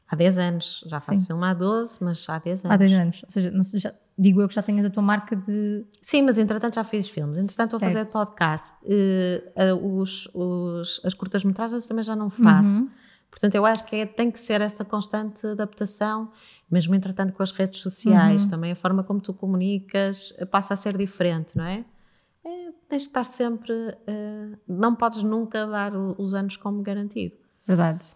[0.09, 0.85] Há 10 anos.
[0.87, 1.27] Já faço sim.
[1.27, 2.75] filme há 12, mas há 10 anos.
[2.75, 3.23] Há 10 anos.
[3.25, 5.85] Ou seja, sei, já, digo eu que já tenhas a tua marca de.
[6.01, 7.39] Sim, mas entretanto já fiz filmes.
[7.39, 8.73] Entretanto estou a fazer podcast.
[8.83, 12.83] Uh, uh, os, os, as curtas-metragens também já não faço.
[12.83, 12.91] Uhum.
[13.35, 16.31] Portanto, eu acho que é, tem que ser essa constante adaptação,
[16.71, 18.49] mesmo entretanto com as redes sociais, uhum.
[18.49, 21.85] também a forma como tu comunicas passa a ser diferente, não é?
[22.45, 23.73] é tens de estar sempre.
[23.73, 27.35] Uh, não podes nunca dar os anos como garantido.
[27.67, 28.07] Verdade.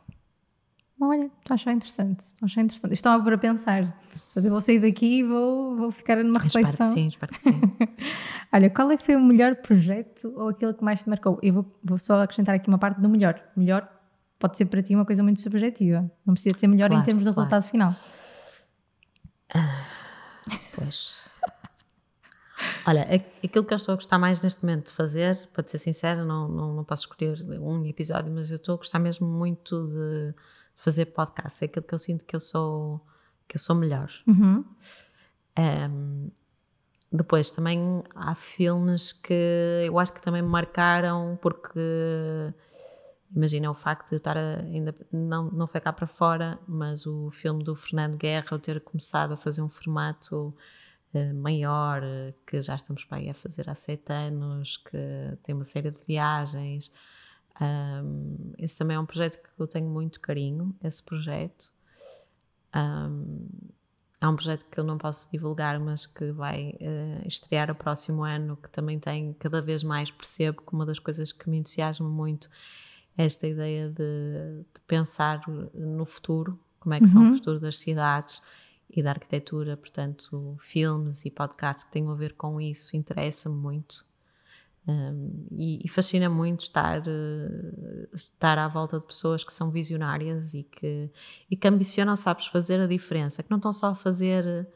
[1.01, 2.21] Olha, estou a achar interessante.
[2.21, 2.93] Estou a achar interessante.
[2.93, 3.99] Estava para pensar.
[4.13, 6.87] Portanto, eu vou sair daqui e vou, vou ficar numa reflexão.
[6.87, 7.61] Espero que sim, espero que sim.
[8.55, 11.41] Olha, qual é que foi o melhor projeto ou aquele que mais te marcou?
[11.43, 13.41] Eu vou, vou só acrescentar aqui uma parte do melhor.
[13.57, 13.98] Melhor
[14.39, 16.11] pode ser para ti uma coisa muito subjetiva.
[16.25, 17.51] Não precisa de ser melhor claro, em termos do claro.
[17.51, 17.95] resultado final.
[19.55, 19.85] Ah,
[20.75, 21.29] pois.
[22.87, 26.25] Olha, aquilo que eu estou a gostar mais neste momento de fazer, para ser sincera,
[26.25, 30.35] não, não, não posso escolher um episódio, mas eu estou a gostar mesmo muito de
[30.75, 31.63] fazer podcast.
[31.63, 33.05] É aquilo que eu sinto que eu sou,
[33.47, 34.11] que eu sou melhor.
[34.27, 34.65] Uhum.
[35.59, 36.31] Um,
[37.11, 41.81] depois também há filmes que eu acho que também me marcaram porque
[43.35, 47.07] Imagina o facto de eu estar a, ainda não, não foi cá para fora, mas
[47.07, 50.55] o filme do Fernando Guerra, eu ter começado a fazer um formato
[51.15, 52.03] uh, maior,
[52.47, 54.99] que já estamos para aí a fazer há sete anos, que
[55.43, 56.91] tem uma série de viagens.
[57.61, 61.71] Um, esse também é um projeto que eu tenho muito carinho, esse projeto.
[62.75, 63.47] Um,
[64.21, 68.25] é um projeto que eu não posso divulgar, mas que vai uh, estrear o próximo
[68.25, 72.09] ano, que também tem cada vez mais percebo que uma das coisas que me entusiasma
[72.09, 72.49] muito
[73.19, 75.43] esta ideia de, de pensar
[75.75, 77.11] no futuro, como é que uhum.
[77.11, 78.41] são o futuro das cidades
[78.89, 84.07] e da arquitetura, portanto, filmes e podcasts que tenham a ver com isso interessa-me muito.
[84.87, 90.55] Um, e, e fascina muito estar, uh, estar à volta de pessoas que são visionárias
[90.55, 91.11] e que,
[91.51, 94.67] e que ambicionam, sabes, fazer a diferença, que não estão só a fazer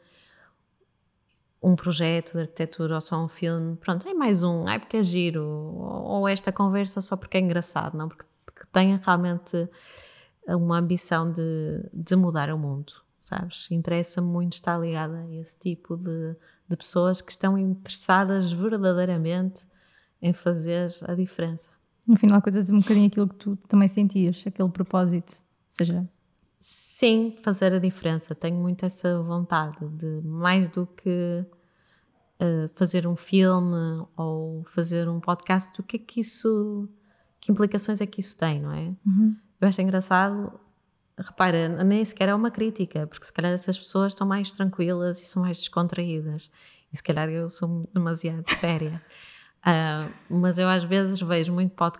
[1.63, 5.03] um projeto de arquitetura ou só um filme, pronto, é mais um, é porque é
[5.03, 8.25] giro, ou, ou esta conversa só porque é engraçado, não, porque
[8.63, 9.69] que tenha realmente
[10.47, 13.69] uma ambição de, de mudar o mundo, sabes?
[13.69, 16.35] Interessa-me muito estar ligada a esse tipo de,
[16.67, 19.65] de pessoas que estão interessadas verdadeiramente
[20.21, 21.69] em fazer a diferença.
[22.07, 26.07] No final, coisas um bocadinho aquilo que tu também sentias, aquele propósito, seja.
[26.59, 28.33] Sim, fazer a diferença.
[28.33, 31.45] Tenho muito essa vontade de mais do que
[32.41, 36.87] uh, fazer um filme ou fazer um podcast, o que é que isso,
[37.43, 38.93] que implicações é que isso tem, não é?
[39.05, 39.35] Uhum.
[39.59, 40.57] Eu acho engraçado,
[41.17, 45.25] repara, nem sequer é uma crítica, porque se calhar essas pessoas estão mais tranquilas e
[45.25, 46.49] são mais descontraídas.
[46.91, 49.01] E se calhar eu sou demasiado séria.
[49.59, 51.97] Uh, mas eu às vezes vejo muito pod,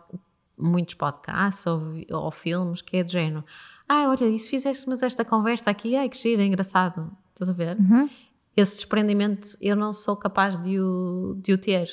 [0.58, 3.44] muitos podcasts ou, ou, filmes que é de género.
[3.86, 5.98] Ah, olha, e se fizéssemos esta conversa aqui?
[5.98, 7.12] Ai, que giro, é engraçado.
[7.34, 7.78] Estás a ver?
[7.78, 8.10] Uhum.
[8.56, 11.90] Esse desprendimento eu não sou capaz de o, de o ter.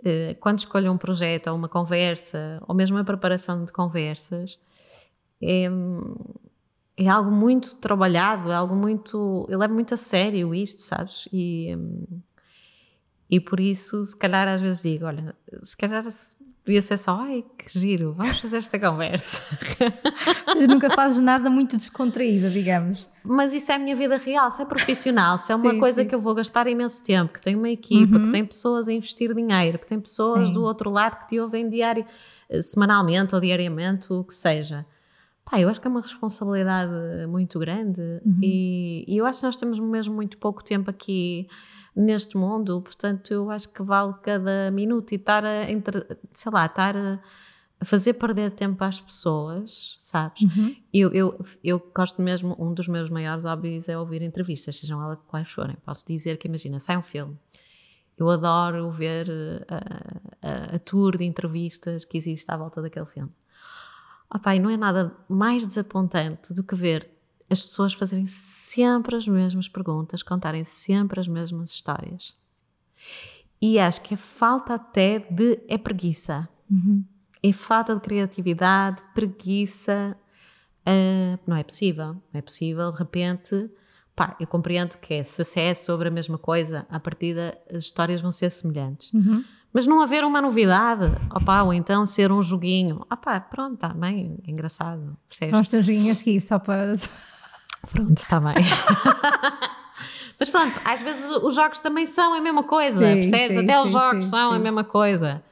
[0.00, 4.58] Uh, quando escolho um projeto ou uma conversa, ou mesmo a preparação de conversas,
[5.42, 5.66] é,
[6.96, 9.46] é algo muito trabalhado, é algo muito.
[9.48, 11.28] Eu levo muito a sério isto, sabes?
[11.32, 11.76] E.
[13.28, 16.04] E por isso, se calhar às vezes digo, olha, se calhar
[16.66, 19.40] podia ser só, ai que giro, vamos fazer esta conversa.
[20.48, 23.08] Ou nunca fazes nada muito descontraída, digamos.
[23.22, 26.02] Mas isso é a minha vida real, se é profissional, se é uma sim, coisa
[26.02, 26.08] sim.
[26.08, 28.26] que eu vou gastar imenso tempo, que tem uma equipa, uhum.
[28.26, 30.54] que tem pessoas a investir dinheiro, que tem pessoas sim.
[30.54, 32.04] do outro lado que te ouvem diário,
[32.50, 34.84] eh, semanalmente ou diariamente, o que seja.
[35.48, 36.90] Pá, eu acho que é uma responsabilidade
[37.28, 38.40] muito grande uhum.
[38.42, 41.46] e, e eu acho que nós temos mesmo muito pouco tempo aqui
[41.96, 46.66] neste mundo, portanto eu acho que vale cada minuto e estar a, entre, sei lá,
[46.66, 47.18] estar a,
[47.82, 50.42] fazer perder tempo às pessoas, sabes?
[50.42, 50.76] Uhum.
[50.92, 55.18] Eu, eu, eu gosto mesmo, um dos meus maiores hobbies é ouvir entrevistas, sejam elas
[55.26, 55.76] quais forem.
[55.84, 57.36] Posso dizer que, imagina, sai um filme,
[58.18, 59.28] eu adoro ver
[59.68, 59.76] a,
[60.42, 63.32] a, a tour de entrevistas que existe à volta daquele filme.
[64.34, 67.15] Opa, e não é nada mais desapontante do que ver
[67.48, 72.34] as pessoas fazerem sempre as mesmas perguntas, contarem sempre as mesmas histórias.
[73.60, 75.60] E acho que é falta até de.
[75.68, 76.48] é preguiça.
[76.70, 77.04] Uhum.
[77.42, 80.16] É falta de criatividade, preguiça.
[80.86, 82.14] Uh, não é possível.
[82.14, 83.70] Não é possível, de repente.
[84.14, 88.22] Pá, eu compreendo que é, se é sobre a mesma coisa, à partida as histórias
[88.22, 89.12] vão ser semelhantes.
[89.12, 89.44] Uhum.
[89.72, 94.38] Mas não haver uma novidade, opa, ou então ser um joguinho, opá, pronto, está bem,
[94.46, 95.18] é engraçado.
[95.28, 95.50] Percebes?
[95.52, 96.94] Vamos ter um joguinho a seguir, só para.
[97.90, 98.54] Pronto, está bem.
[100.38, 103.56] Mas pronto, às vezes os jogos também são a mesma coisa, sim, percebes?
[103.56, 105.42] Sim, Até sim, os jogos são a mesma coisa.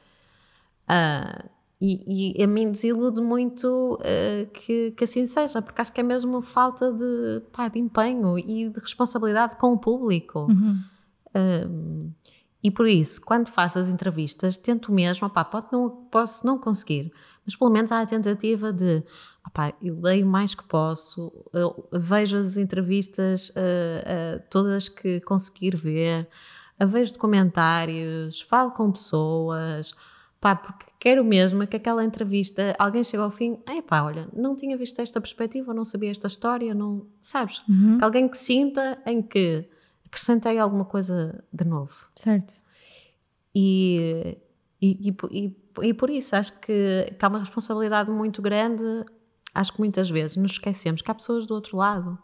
[0.87, 1.49] Uh,
[1.81, 6.03] e, e, a mim desilude muito uh, que, que assim seja, porque acho que é
[6.03, 10.47] mesmo falta de, pá, de empenho e de responsabilidade com o público.
[10.49, 10.79] Uhum.
[11.35, 12.13] Uh,
[12.63, 17.11] e por isso, quando faço as entrevistas, tento mesmo, pá, pode não, posso não conseguir,
[17.45, 19.03] mas pelo menos há a tentativa de
[19.81, 21.31] eu leio mais que posso,
[21.91, 26.27] vejo as entrevistas uh, uh, todas que conseguir ver,
[26.87, 29.93] vejo documentários, falo com pessoas,
[30.41, 34.55] pá, porque quero mesmo que aquela entrevista, alguém chega ao fim, ei pá, olha, não
[34.55, 37.61] tinha visto esta perspectiva, não sabia esta história, não, sabes?
[37.69, 37.97] Uhum.
[37.97, 39.65] Que alguém que sinta em que
[40.05, 42.07] acrescentei alguma coisa de novo.
[42.15, 42.61] Certo.
[43.53, 44.37] E,
[44.81, 48.83] e, e, e, e por isso acho que, que há uma responsabilidade muito grande
[49.55, 52.19] acho que muitas vezes nos esquecemos que há pessoas do outro lado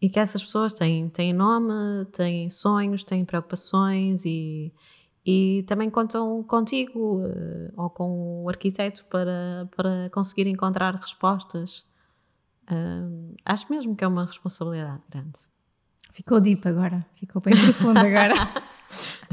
[0.00, 4.72] e que essas pessoas têm, têm nome, têm sonhos, têm preocupações e,
[5.26, 11.78] e também contam contigo uh, ou com o arquiteto para, para conseguir encontrar respostas.
[12.70, 15.38] Uh, acho mesmo que é uma responsabilidade grande.
[16.12, 18.34] Ficou deep agora, ficou bem profundo agora.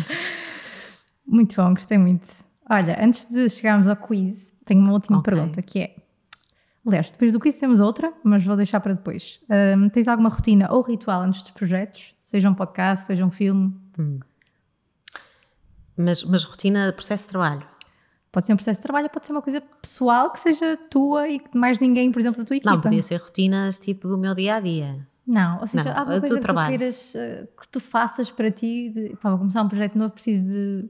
[1.27, 2.29] muito bom, gostei muito.
[2.69, 5.33] Olha, antes de chegarmos ao quiz, tenho uma última okay.
[5.33, 6.00] pergunta que é
[6.85, 9.39] Aliás, depois do quiz temos outra, mas vou deixar para depois.
[9.49, 12.15] Ahm, tens alguma rotina ou ritual antes dos projetos?
[12.23, 13.73] Seja um podcast, seja um filme?
[15.95, 17.63] Mas, mas rotina, processo de trabalho.
[18.31, 21.37] Pode ser um processo de trabalho, pode ser uma coisa pessoal que seja tua e
[21.39, 22.71] que mais ninguém, por exemplo, da tua equipa.
[22.71, 25.05] Não, podia ser rotinas tipo do meu dia a dia.
[25.27, 26.67] Não, ou seja, Não, alguma coisa que trabalho.
[26.73, 30.11] tu queiras, eh, que tu faças para ti, de, pá, vou começar um projeto novo,
[30.13, 30.89] preciso de.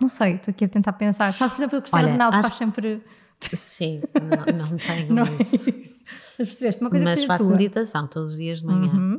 [0.00, 1.32] Não sei, estou aqui a tentar pensar.
[1.32, 3.02] Sabes, por exemplo, o Cristiano Olha, Ronaldo acho- faz sempre.
[3.40, 5.70] Sim, não, não tenho Não é isso.
[5.70, 6.04] isso.
[6.38, 6.80] Mas percebeste?
[6.82, 7.52] Uma coisa que Mas seja faço tua.
[7.56, 8.92] meditação todos os dias de manhã.
[8.92, 9.18] Uhum.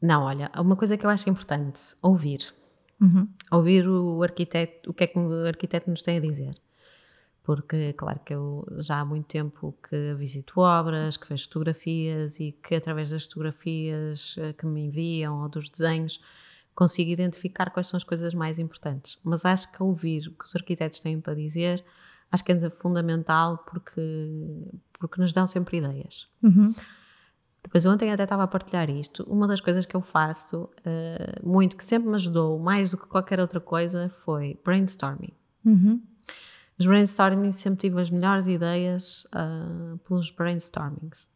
[0.00, 2.40] Não, olha, uma coisa que eu acho importante, ouvir.
[3.00, 3.28] Uhum.
[3.50, 6.54] Ouvir o arquiteto, o que é que o arquiteto nos tem a dizer.
[7.42, 12.52] Porque, claro, que eu já há muito tempo que visito obras, que vejo fotografias e
[12.52, 16.20] que através das fotografias eh, que me enviam ou dos desenhos
[16.74, 19.18] consigo identificar quais são as coisas mais importantes.
[19.22, 21.84] Mas acho que ouvir o que os arquitetos têm para dizer,
[22.30, 24.00] acho que é fundamental porque,
[24.98, 26.28] porque nos dão sempre ideias.
[26.42, 26.74] Uhum.
[27.62, 29.24] Depois ontem até estava a partilhar isto.
[29.24, 33.06] Uma das coisas que eu faço eh, muito, que sempre me ajudou mais do que
[33.06, 35.32] qualquer outra coisa, foi brainstorming.
[35.64, 36.02] Uhum.
[36.78, 41.28] Os brainstorming sempre tive as melhores ideias ah, pelos brainstormings.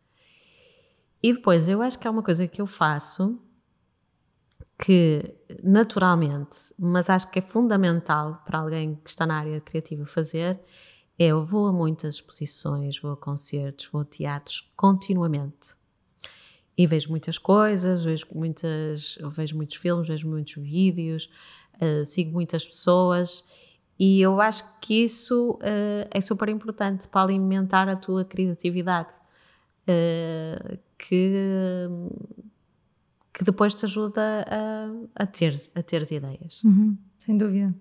[1.22, 3.40] E depois eu acho que há uma coisa que eu faço
[4.78, 10.60] que naturalmente, mas acho que é fundamental para alguém que está na área criativa fazer,
[11.18, 15.76] é eu vou a muitas exposições, vou a concertos, vou a teatros continuamente.
[16.76, 21.28] E vejo muitas coisas, vejo, muitas, vejo muitos filmes, vejo muitos vídeos,
[21.80, 23.44] ah, sigo muitas pessoas
[23.98, 29.12] e eu acho que isso ah, é super importante para alimentar a tua criatividade,
[29.88, 31.88] ah, que,
[33.38, 36.60] que depois te ajuda a, a, teres, a teres ideias.
[36.64, 36.98] Uhum.
[37.20, 37.72] Sem dúvida.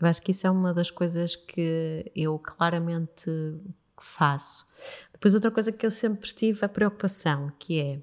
[0.00, 3.30] Eu acho que isso é uma das coisas que eu claramente
[3.96, 4.66] faço.
[5.12, 8.00] Depois, outra coisa que eu sempre tive a preocupação, que é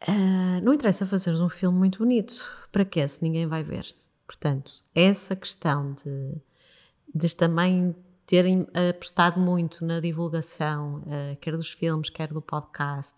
[0.00, 3.06] ah, não interessa fazeres um filme muito bonito, para quê?
[3.06, 3.84] Se ninguém vai ver.
[4.26, 6.36] Portanto, essa questão de,
[7.14, 7.94] de também
[8.24, 13.14] terem apostado muito na divulgação, ah, quer dos filmes, quer do podcast,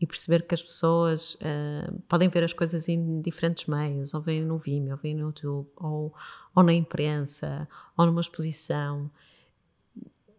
[0.00, 4.44] e perceber que as pessoas ah, podem ver as coisas em diferentes meios, ou veem
[4.44, 6.14] no Vimeo, ou veem no YouTube, ou,
[6.54, 7.66] ou na imprensa,
[7.96, 9.10] ou numa exposição.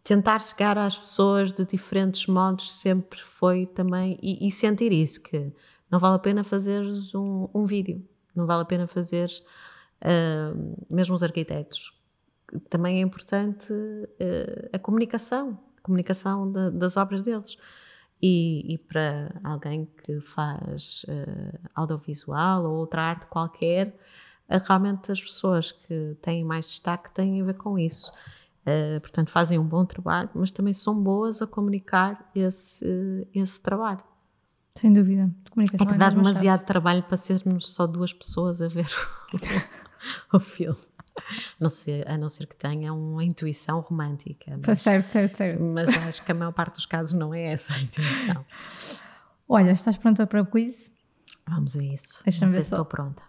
[0.03, 5.51] Tentar chegar às pessoas de diferentes modos sempre foi também, e, e sentir isso, que
[5.91, 9.43] não vale a pena fazeres um, um vídeo, não vale a pena fazeres,
[10.01, 10.53] ah,
[10.89, 11.91] mesmo os arquitetos,
[12.69, 17.57] também é importante ah, a comunicação, a comunicação da- das obras deles.
[18.21, 23.95] E, e para alguém que faz eh, audiovisual ou outra arte qualquer,
[24.49, 28.11] eh, realmente as pessoas que têm mais destaque têm a ver com isso.
[28.65, 34.03] Eh, portanto, fazem um bom trabalho, mas também são boas a comunicar esse, esse trabalho.
[34.75, 35.23] Sem dúvida.
[35.45, 36.33] É Comunicação que dá mesmo a chave.
[36.33, 38.89] demasiado trabalho para sermos só duas pessoas a ver
[40.33, 40.77] o, o filme.
[41.17, 41.23] A
[41.59, 44.59] não, ser, a não ser que tenha uma intuição romântica.
[44.65, 45.63] Mas, Certo, certo, certo.
[45.63, 48.45] mas acho que a maior parte dos casos não é essa a intenção.
[49.47, 50.91] Olha, estás pronta para o quiz?
[51.47, 52.21] Vamos a isso.
[52.23, 53.21] Deixa-me ver se estou pronta.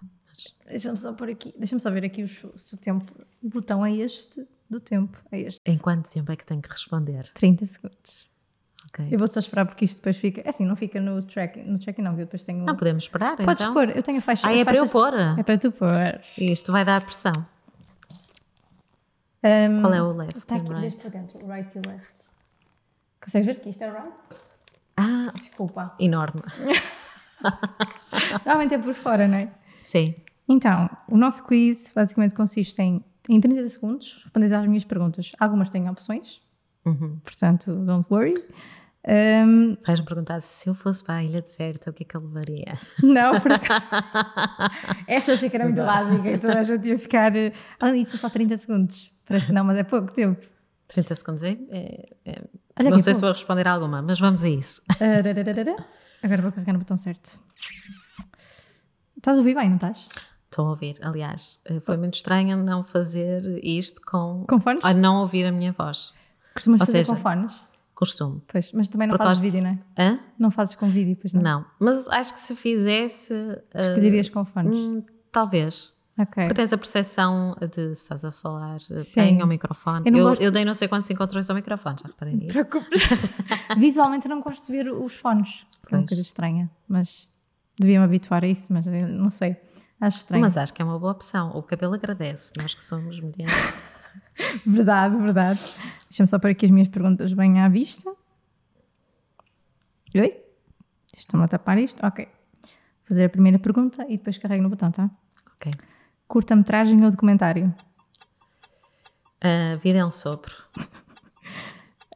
[0.66, 1.54] Deixa-me só pôr aqui.
[1.56, 3.10] Deixa-me só ver aqui o seu tempo.
[3.42, 5.18] O botão é este do tempo.
[5.32, 5.60] É este.
[5.64, 7.30] Em quanto tempo é que tenho que responder?
[7.34, 8.28] 30 segundos.
[9.10, 10.40] Eu vou só esperar porque isto depois fica.
[10.40, 11.62] É assim, não fica no tracking.
[11.62, 12.64] No tracking não, que depois tenho.
[12.64, 13.74] Não podemos esperar, Podes então?
[13.74, 14.48] pôr, eu tenho a faixa.
[14.48, 15.12] Ah, é para eu pôr?
[15.14, 15.88] É para tu pôr.
[16.36, 17.32] Isto vai dar pressão.
[19.42, 20.80] Um, Qual é o left Está aqui, right?
[20.80, 22.12] desde para dentro, right e left.
[23.22, 24.12] Consegues ver que isto é right?
[24.96, 25.94] Ah, Desculpa.
[26.00, 26.42] enorme.
[28.44, 29.48] Normalmente é por fora, não é?
[29.80, 30.14] Sim.
[30.48, 35.32] Então, o nosso quiz basicamente consiste em, em 30 segundos, responder às minhas perguntas.
[35.38, 36.40] Algumas têm opções,
[36.84, 37.18] Uhum.
[37.22, 38.34] portanto, don't worry.
[39.06, 42.20] Um, Vais-me perguntar se eu fosse para a ilha deserta, o que é que eu
[42.20, 42.78] levaria?
[43.02, 43.66] não, porque
[45.06, 47.34] essa eu achei que era muito básica e toda a gente ia ficar.
[47.36, 49.12] eh, Além disso, são só 30 segundos.
[49.28, 50.44] Parece que não, mas é pouco tempo.
[50.88, 51.58] 30 segundos é?
[51.70, 52.42] é- é-
[52.80, 54.82] Olha Não sei se vou responder a alguma, mas vamos a isso.
[56.22, 57.38] Agora vou carregar no botão certo.
[59.16, 60.08] Estás a ouvir bem, não estás?
[60.44, 60.96] Estou a ouvir.
[61.02, 64.44] Aliás, eh, foi muito estranho não fazer isto com.
[64.48, 64.84] Com fones?
[64.84, 66.12] a não ouvir a minha voz.
[66.54, 67.66] Costumas Ou fazer seja, com fones?
[67.94, 68.40] Costume.
[68.46, 70.02] Pois, mas também não Por fazes vídeo, não é?
[70.02, 70.20] Hã?
[70.38, 71.42] Não fazes com vídeo, pois não?
[71.42, 71.64] Não.
[71.80, 73.34] Mas acho que se fizesse.
[73.74, 74.78] eh, Escolherias com fones?
[74.78, 75.02] hum,
[75.32, 75.92] talvez.
[76.18, 76.44] Ok.
[76.44, 79.20] Porque tens a percepção de se estás a falar eh, Sim.
[79.20, 80.10] bem ao microfone.
[80.10, 82.48] Eu Eu, eu, dei não sei quantos encontrões ao microfone, já reparei nisso.
[82.48, 83.02] preocupes.
[83.78, 85.66] Visualmente eu não gosto de ver os fones.
[85.90, 87.28] É uma coisa estranha, mas
[87.78, 89.56] devia me habituar a isso, mas não sei.
[90.00, 90.42] Acho estranho.
[90.42, 91.50] Mas acho que é uma boa opção.
[91.56, 93.74] O cabelo agradece, nós que somos mulheres.
[94.64, 95.60] verdade, verdade.
[96.08, 98.14] Deixa-me só pôr aqui as minhas perguntas bem à vista.
[100.14, 100.36] Oi?
[101.16, 102.04] Estão a tapar isto?
[102.06, 102.26] Ok.
[102.26, 105.10] Vou fazer a primeira pergunta e depois carrego no botão, tá?
[105.56, 105.72] Ok.
[106.28, 107.74] Curta-metragem ou documentário?
[109.40, 110.54] A vida é um sopro.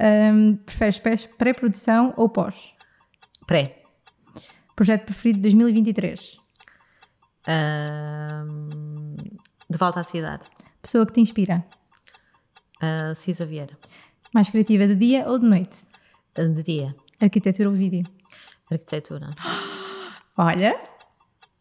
[0.00, 2.74] Um, preferes pré-produção ou pós?
[3.46, 3.82] Pré.
[4.76, 6.36] Projeto preferido de 2023?
[7.46, 9.16] Ahm,
[9.70, 10.44] de volta à cidade.
[10.80, 11.64] Pessoa que te inspira?
[12.82, 13.78] Uh, Cisa Vieira.
[14.34, 15.86] Mais criativa de dia ou de noite?
[16.34, 16.94] De dia.
[17.20, 18.02] Arquitetura ou vídeo?
[18.70, 19.30] Arquitetura.
[20.36, 20.76] Olha,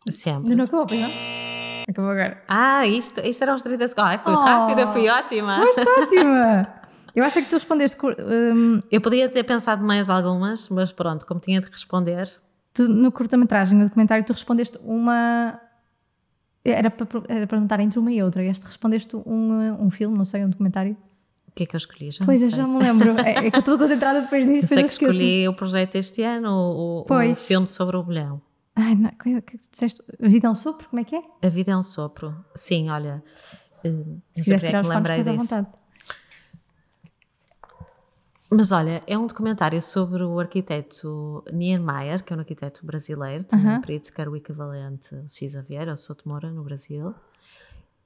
[0.10, 0.60] Sempre.
[0.60, 1.51] acabou, pois não?
[1.90, 2.42] Acabou agora.
[2.48, 4.12] Ah, isto, isto era uns 30 segundos.
[4.12, 4.40] Ai, foi Oh.
[4.40, 5.58] rápida, fui ótima.
[5.58, 6.68] Mas está ótima!
[7.14, 7.98] Eu acho é que tu respondeste.
[8.06, 12.26] hum, Eu podia ter pensado mais algumas, mas pronto, como tinha de responder.
[12.74, 15.60] tu, no curta-metragem, no documentário, tu respondeste uma.
[16.64, 18.44] Era para, era para perguntar entre uma e outra.
[18.44, 20.96] E este respondeste um, um filme, não sei, um documentário.
[21.48, 22.12] O que é que eu escolhi?
[22.12, 22.60] Já Pois, não eu sei.
[22.62, 23.20] já me lembro.
[23.20, 26.22] É, é que eu estou concentrada depois nisto, Eu sei que escolhi o projeto este
[26.24, 28.42] ano, o, o- o filme sobre o bolhão.
[28.76, 30.02] Ai, não, que, disseste?
[30.22, 30.88] A vida é um sopro?
[30.90, 31.24] Como é que é?
[31.44, 32.34] A vida é um sopro.
[32.56, 33.24] Sim, olha.
[33.84, 33.90] eh,
[34.36, 35.68] Se sei quiseres porque é tirar que os fones, à vontade.
[38.54, 43.58] Mas olha, é um documentário sobre o arquiteto Niemeyer, que é um arquiteto brasileiro, tem
[43.60, 43.78] Aham.
[43.78, 47.16] um Pritzker, o equivalente ao Cisa Vieira, ao Souto Moura, no Brasil.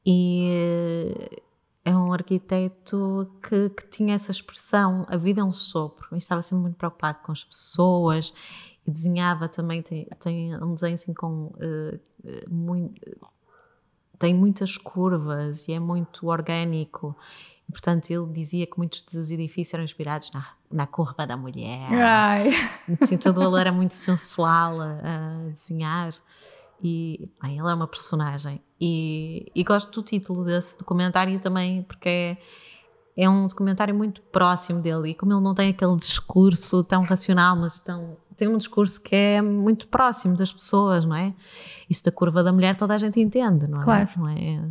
[0.05, 1.41] E eh,
[1.83, 6.43] é um arquiteto que, que tinha essa expressão, a vida é um sopro, e estava
[6.43, 8.31] sempre muito preocupado com as pessoas
[8.85, 13.01] e desenhava também, tem, tem um desenho assim com eh, eh, muito,
[14.19, 17.15] tem muitas curvas e é muito orgânico.
[17.67, 21.91] E, portanto, ele dizia que muitos dos edifícios eram inspirados na, na curva da mulher.
[21.91, 22.51] Ai.
[23.01, 24.99] Assim, todo ele era muito sensual a,
[25.47, 26.11] a desenhar.
[26.83, 28.61] E bem, ele é uma personagem.
[28.79, 32.37] E, e gosto do título desse documentário também, porque é,
[33.17, 35.09] é um documentário muito próximo dele.
[35.09, 39.15] E como ele não tem aquele discurso tão racional, mas tão, tem um discurso que
[39.15, 41.33] é muito próximo das pessoas, não é?
[41.89, 43.83] Isto da curva da mulher toda a gente entende, não é?
[43.83, 44.09] Claro.
[44.17, 44.61] Não é,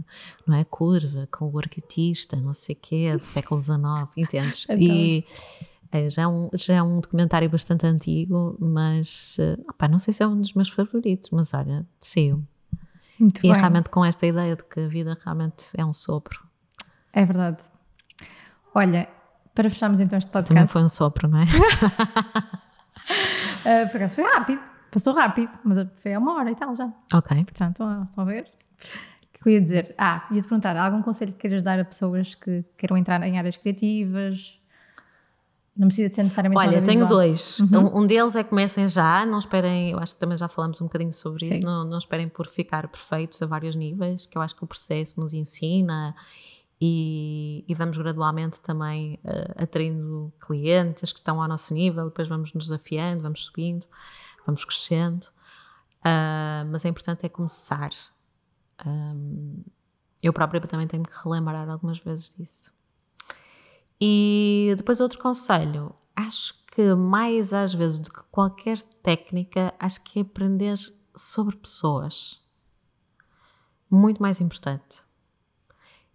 [0.46, 3.78] não é curva com o arquitista, não sei o quê, do século XIX,
[4.16, 4.64] entendes?
[4.68, 4.76] Então.
[4.78, 5.24] E
[5.92, 10.12] é, já, é um, já é um documentário bastante antigo, mas eh, opá, não sei
[10.12, 12.44] se é um dos meus favoritos, mas olha, sim.
[13.18, 13.60] Muito E é bem.
[13.60, 16.40] realmente com esta ideia de que a vida realmente é um sopro.
[17.12, 17.62] É verdade.
[18.74, 19.08] Olha,
[19.54, 20.72] para fecharmos então este Também podcast.
[20.72, 21.44] foi um sopro, não é?
[23.64, 24.60] ah, por acaso foi rápido.
[24.90, 26.92] Passou rápido, mas foi há uma hora e tal já.
[27.12, 27.44] ok.
[27.44, 27.86] Portanto, estão
[28.16, 28.50] a, a ver?
[29.34, 29.94] O que eu ia dizer?
[29.98, 33.56] Ah, ia-te perguntar, algum conselho que queiras dar a pessoas que queiram entrar em áreas
[33.56, 34.58] criativas?
[35.76, 37.58] Não precisa de ser necessariamente Olha, tenho dois.
[37.60, 40.84] Um, um deles é comecem já, não esperem, eu acho que também já falamos um
[40.84, 41.50] bocadinho sobre Sim.
[41.54, 44.66] isso, não, não esperem por ficar perfeitos a vários níveis, que eu acho que o
[44.68, 46.14] processo nos ensina
[46.80, 52.52] e, e vamos gradualmente também uh, atraindo clientes que estão ao nosso nível, depois vamos
[52.52, 53.86] nos desafiando, vamos subindo,
[54.46, 55.28] vamos crescendo.
[56.04, 57.88] Ah, mas é importante é começar.
[58.86, 59.64] Um,
[60.22, 62.72] eu própria também tenho que relembrar algumas vezes disso.
[63.98, 70.18] E depois outro conselho, acho que mais às vezes do que qualquer técnica, acho que
[70.18, 70.78] é aprender
[71.16, 72.42] sobre pessoas.
[73.90, 75.03] Muito mais importante.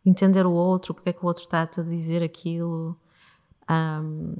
[0.09, 2.97] Entender o outro, porque é que o outro está a dizer aquilo.
[3.67, 4.33] Ahm,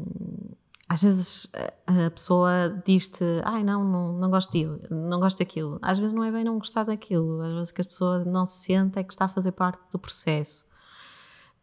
[0.90, 1.48] às vezes
[1.86, 5.78] a pessoa diz-te, ai não, não, não gosto daquilo, não gosto daquilo.
[5.84, 8.64] Às vezes não é bem não gostar daquilo, às vezes que a pessoa não se
[8.64, 10.68] sente é que está a fazer parte do processo.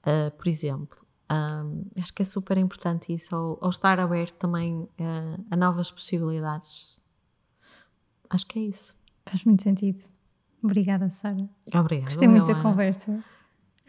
[0.03, 4.83] Uh, por exemplo, um, acho que é super importante isso, ao, ao estar aberto também
[4.83, 6.97] uh, a novas possibilidades.
[8.31, 8.95] Acho que é isso.
[9.25, 10.05] Faz muito sentido.
[10.63, 11.49] Obrigada, Sara.
[11.75, 12.11] Obrigada.
[12.11, 13.25] Gostei muito da conversa.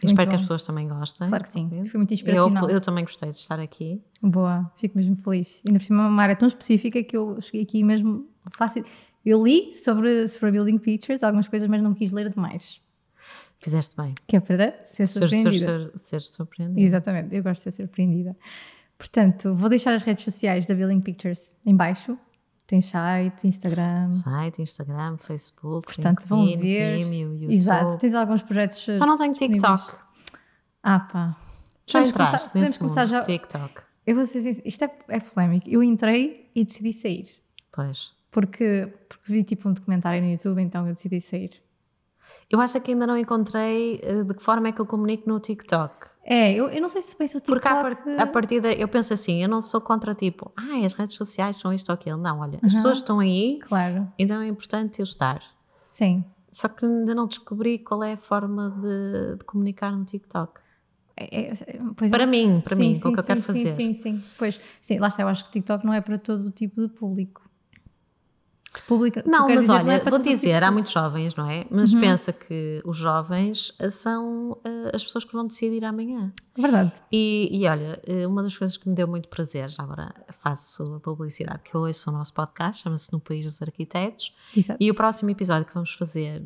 [0.03, 0.43] Espero Muito que as bom.
[0.43, 1.27] pessoas também gostem.
[1.27, 1.67] Claro que sim.
[1.87, 2.69] Foi muito Eu, inspiracional.
[2.69, 3.99] eu também gostei de estar aqui.
[4.21, 5.61] Boa, fico mesmo feliz.
[5.67, 8.85] Ainda por cima, é uma área tão específica que eu cheguei aqui mesmo fácil.
[9.25, 12.79] Eu li sobre, sobre Building Pictures, algumas coisas, mas não quis ler demais.
[13.59, 14.13] Fizeste bem.
[14.27, 15.91] Que é para ser Ser, ser, surpreendida.
[15.95, 16.79] ser, ser surpreendida.
[16.79, 18.37] Exatamente, eu gosto de ser surpreendida.
[18.99, 22.17] Portanto, vou deixar as redes sociais da Building Pictures em baixo.
[22.67, 24.11] Tem site, Instagram.
[24.11, 26.97] Site, Instagram, Facebook, Portanto, vão LinkedIn, ver.
[27.05, 27.55] Vimeo, YouTube.
[27.55, 28.77] Exato, tens alguns projetos.
[28.97, 29.33] Só não tenho.
[29.33, 29.93] TikTok.
[30.83, 31.37] Ah, pá.
[31.85, 33.81] Já Podemos entraste começar- podemos começar já- TikTok.
[34.05, 35.69] Eu vou ser isto é, é polémico.
[35.69, 37.29] Eu entrei e decidi sair.
[37.71, 38.11] Pois.
[38.29, 41.51] Porque, porque vi tipo um documentário no YouTube, então eu decidi sair.
[42.49, 45.39] Eu acho que ainda não encontrei eh, de que forma é que eu comunico no
[45.39, 46.07] TikTok.
[46.29, 47.61] É, eu, eu não sei se penso o TikTok.
[47.61, 50.91] Porque à, par- à partida eu penso assim, eu não sou contra tipo, ah, as
[50.91, 52.17] redes sociais são isto ou aquilo.
[52.17, 52.77] Não, olha, as Uhum.
[52.77, 55.41] pessoas estão aí, Claro, então é importante eu estar.
[55.83, 56.23] sim.
[56.51, 60.59] Só que ainda não descobri qual é a forma de, de comunicar no TikTok.
[61.15, 61.53] É, é,
[61.95, 62.25] pois para é.
[62.25, 63.75] mim, para Sim, mim, sim, o que eu sim, quero sim, fazer.
[63.75, 66.47] Sim, sim, Pois, sim, lá está, eu acho que o TikTok não é para todo
[66.47, 67.46] o tipo de público.
[68.87, 70.73] Público, Não, mas dizer, olha, é vou dizer, tipo há público.
[70.73, 71.65] muitos jovens, não é?
[71.71, 71.99] Mas Uhum.
[72.01, 76.31] pensa que os jovens eh, são eh, as pessoas que vão decidir amanhã.
[76.55, 77.01] Verdade.
[77.11, 80.95] E, e olha, eh, uma das coisas que me deu muito prazer, já agora faço
[80.95, 84.77] a publicidade, que eu ouço o nosso podcast, chama-se No País dos Arquitetos, Exato.
[84.81, 86.45] e o próximo episódio que vamos fazer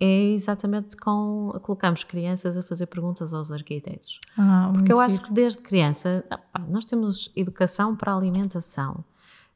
[0.00, 1.52] é exatamente com.
[1.62, 4.18] colocamos crianças a fazer perguntas aos arquitetos.
[4.36, 9.04] Ah, Porque eu acho que desde criança, ah, nós temos educação para a alimentação,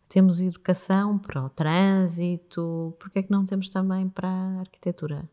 [0.09, 5.29] temos educação para o trânsito, porque é que não temos também para a arquitetura?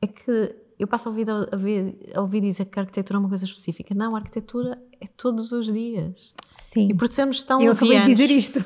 [0.00, 3.20] É que eu passo a ouvir, a ouvir, a ouvir dizer que a arquitetura é
[3.20, 3.94] uma coisa específica.
[3.94, 6.34] Não, a arquitetura é todos os dias.
[6.66, 6.88] Sim.
[6.90, 8.64] E por sermos tão eu acabei de dizer isto.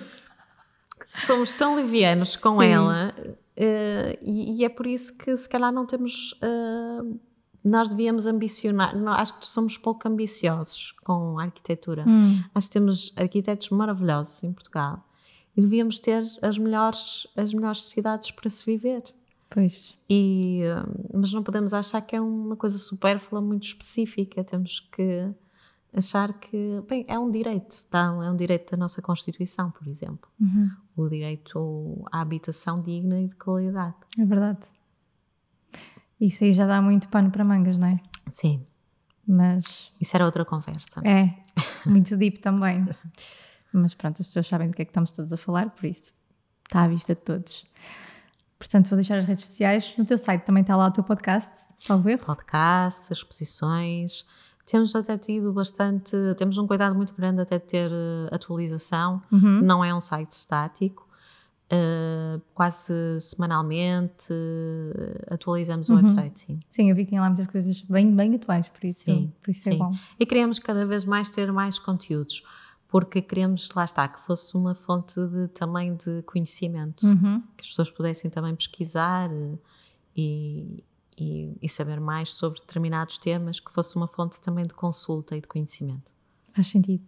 [1.15, 2.67] somos tão livianos com Sim.
[2.67, 3.15] ela
[3.57, 7.17] eh, e, e é por isso que se calhar não temos eh,
[7.69, 13.13] nós devíamos ambicionar acho que somos pouco ambiciosos com a arquitetura Hum, acho que temos
[13.17, 15.03] arquitetos maravilhosos em Portugal
[15.57, 19.03] e devíamos ter as melhores as melhores cidades para se viver
[19.51, 19.95] pois.
[20.09, 20.83] e, eh,
[21.15, 25.29] mas não podemos achar que é uma coisa supérflua muito específica temos que
[25.95, 28.05] achar que bem, é um direito tá?
[28.23, 33.29] é um direito da nossa Constituição por exemplo Uhum, o direito à habitação digna e
[33.29, 33.95] de qualidade.
[34.19, 34.67] é verdade.
[36.21, 38.01] Isso aí já dá muito pano para mangas, não é?
[38.31, 38.67] Sim,
[39.27, 41.01] Mas isso era outra conversa.
[41.05, 41.35] é
[41.85, 42.87] muito deep também.
[43.73, 46.15] Mas pronto, as pessoas sabem do que é que estamos todos a falar, por isso
[46.65, 47.67] está à vista de todos.
[48.59, 49.95] Portanto, vou deixar as redes sociais.
[49.99, 52.25] No teu site também está lá o teu podcast, salvo erro.
[52.25, 54.25] Podcasts, exposições.
[54.65, 59.23] Temos até tido bastante, temos um cuidado muito grande até de ter eh, atualização.
[59.31, 59.61] Uhum.
[59.63, 61.06] Não é um site estático.
[61.69, 66.61] Eh, quase semanalmente eh, atualizamos o website, sim.
[66.71, 69.51] Sim, eu vi que tinha lá muitas coisas bem, bem atuais, por isso, Sim, por
[69.51, 69.79] isso é sim.
[69.79, 69.93] bom.
[70.19, 72.45] E queremos cada vez mais ter mais conteúdos,
[72.87, 77.05] porque queremos, lá está, que fosse uma fonte de, também de conhecimento.
[77.05, 77.43] Uhum.
[77.57, 79.59] que as pessoas pudessem também pesquisar eh,
[80.17, 80.85] e,
[81.19, 85.41] e, e saber mais sobre determinados temas, que fosse uma fonte também de consulta e
[85.41, 86.13] de conhecimento.
[86.55, 87.05] Faz sentido.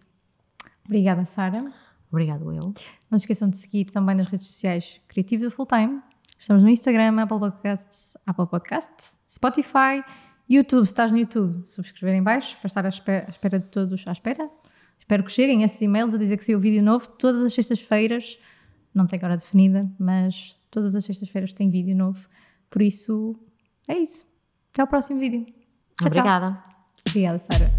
[0.84, 1.72] Obrigada, Sara.
[2.11, 2.72] Obrigado, eu.
[3.11, 6.00] Não se esqueçam de seguir também nas redes sociais Criativos da Full Time.
[6.38, 10.02] Estamos no Instagram, Apple Podcasts, Apple Podcast, Spotify,
[10.48, 10.86] YouTube.
[10.86, 14.06] Se estás no YouTube, subscrever em baixo para estar à espera, à espera de todos
[14.06, 14.48] à espera.
[14.98, 18.38] Espero que cheguem esses e-mails a dizer que saiu vídeo novo todas as sextas-feiras.
[18.94, 22.28] Não tem hora definida, mas todas as sextas-feiras tem vídeo novo.
[22.70, 23.38] Por isso,
[23.86, 24.26] é isso.
[24.72, 25.44] Até ao próximo vídeo.
[25.44, 26.22] Tchau, tchau.
[26.22, 26.64] Obrigada.
[27.06, 27.78] Obrigada, Sara.